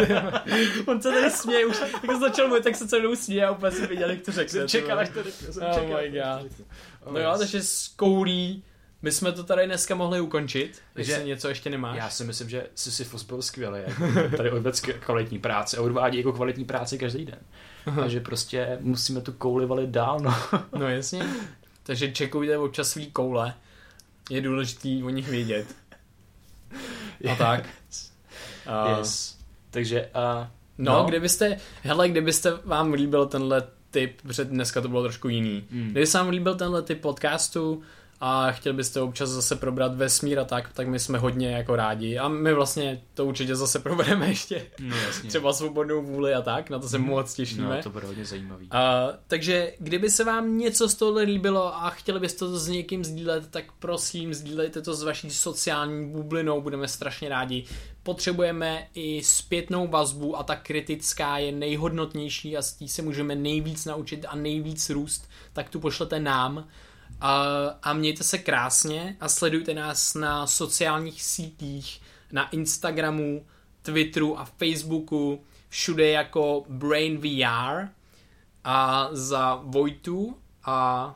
[0.87, 3.87] On se tady směje, už jako začal mluvit, tak se mnou směje a úplně si
[3.87, 4.61] viděl, jak to řekne.
[4.61, 5.49] Jsem čekal, až to řekne.
[5.67, 6.53] Oh čekal, my God.
[7.13, 8.63] No jo, takže z koulí
[9.03, 11.97] my jsme to tady dneska mohli ukončit, Takže jestli něco ještě nemáš.
[11.97, 13.79] Já si myslím, že Sisyphus byl skvělý.
[13.87, 17.39] Jako tady odvedl kvalitní práce a odvádí jako kvalitní práci každý den.
[18.05, 20.35] A že prostě musíme tu kouli valit dál, no.
[20.79, 21.23] No jasně.
[21.83, 23.55] Takže čekujte občas svý koule.
[24.31, 25.67] Je důležitý o nich vědět.
[27.33, 27.69] A tak.
[28.67, 29.39] A, Yes.
[29.71, 30.47] Takže uh,
[30.79, 30.99] No, No.
[30.99, 35.65] no, kdybyste, hele, kdybyste vám líbil tenhle typ, protože dneska to bylo trošku jiný.
[35.71, 35.91] Mm.
[35.91, 37.83] Kdyby se vám líbil tenhle typ podcastu
[38.21, 42.19] a chtěli byste občas zase probrat vesmír a tak, tak my jsme hodně jako rádi.
[42.19, 44.67] A my vlastně to určitě zase probereme ještě.
[44.81, 45.29] no jasně.
[45.29, 47.77] Třeba svobodnou vůli a tak, na to se moc těšíme.
[47.77, 48.69] No, to bude hodně zajímavý.
[48.71, 53.05] A, takže kdyby se vám něco z tohle líbilo a chtěli byste to s někým
[53.05, 57.65] sdílet, tak prosím sdílejte to s vaší sociální bublinou, budeme strašně rádi.
[58.03, 63.85] Potřebujeme i zpětnou vazbu a ta kritická je nejhodnotnější a z tí se můžeme nejvíc
[63.85, 66.69] naučit a nejvíc růst, tak tu pošlete nám.
[67.25, 67.45] A,
[67.83, 72.01] a mějte se krásně a sledujte nás na sociálních sítích,
[72.33, 73.47] na Instagramu,
[73.83, 77.89] Twitteru a Facebooku, všude jako Brain VR
[78.65, 81.15] a za Vojtu a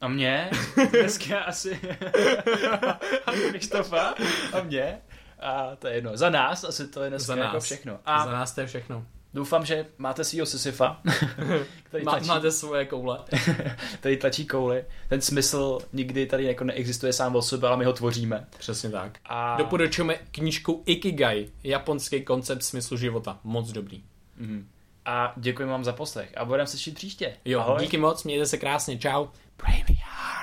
[0.00, 0.50] A mě?
[0.90, 1.80] Dneska asi...
[3.26, 4.14] a Krištofa?
[4.52, 4.98] A mě?
[5.40, 6.16] A to je jedno.
[6.16, 7.44] Za nás asi to je dneska za nás.
[7.44, 7.98] jako všechno.
[8.04, 9.06] A A za nás to je všechno.
[9.34, 11.00] Doufám, že máte svýho Sisyfa,
[11.82, 13.18] který tlačí, máte svoje koule.
[13.94, 14.84] který tlačí kouli.
[15.08, 18.46] Ten smysl nikdy tady jako neexistuje sám o sobě, ale my ho tvoříme.
[18.58, 19.18] Přesně tak.
[19.24, 19.56] A...
[19.56, 23.38] Doporučujeme knížku Ikigai, japonský koncept smyslu života.
[23.44, 24.02] Moc dobrý.
[24.36, 24.68] Mhm.
[25.04, 26.32] A děkuji vám za poslech.
[26.36, 27.36] A budeme se příště.
[27.44, 27.80] Jo, Ahoj.
[27.80, 29.26] díky moc, mějte se krásně, čau.
[29.58, 30.39] Brain VR.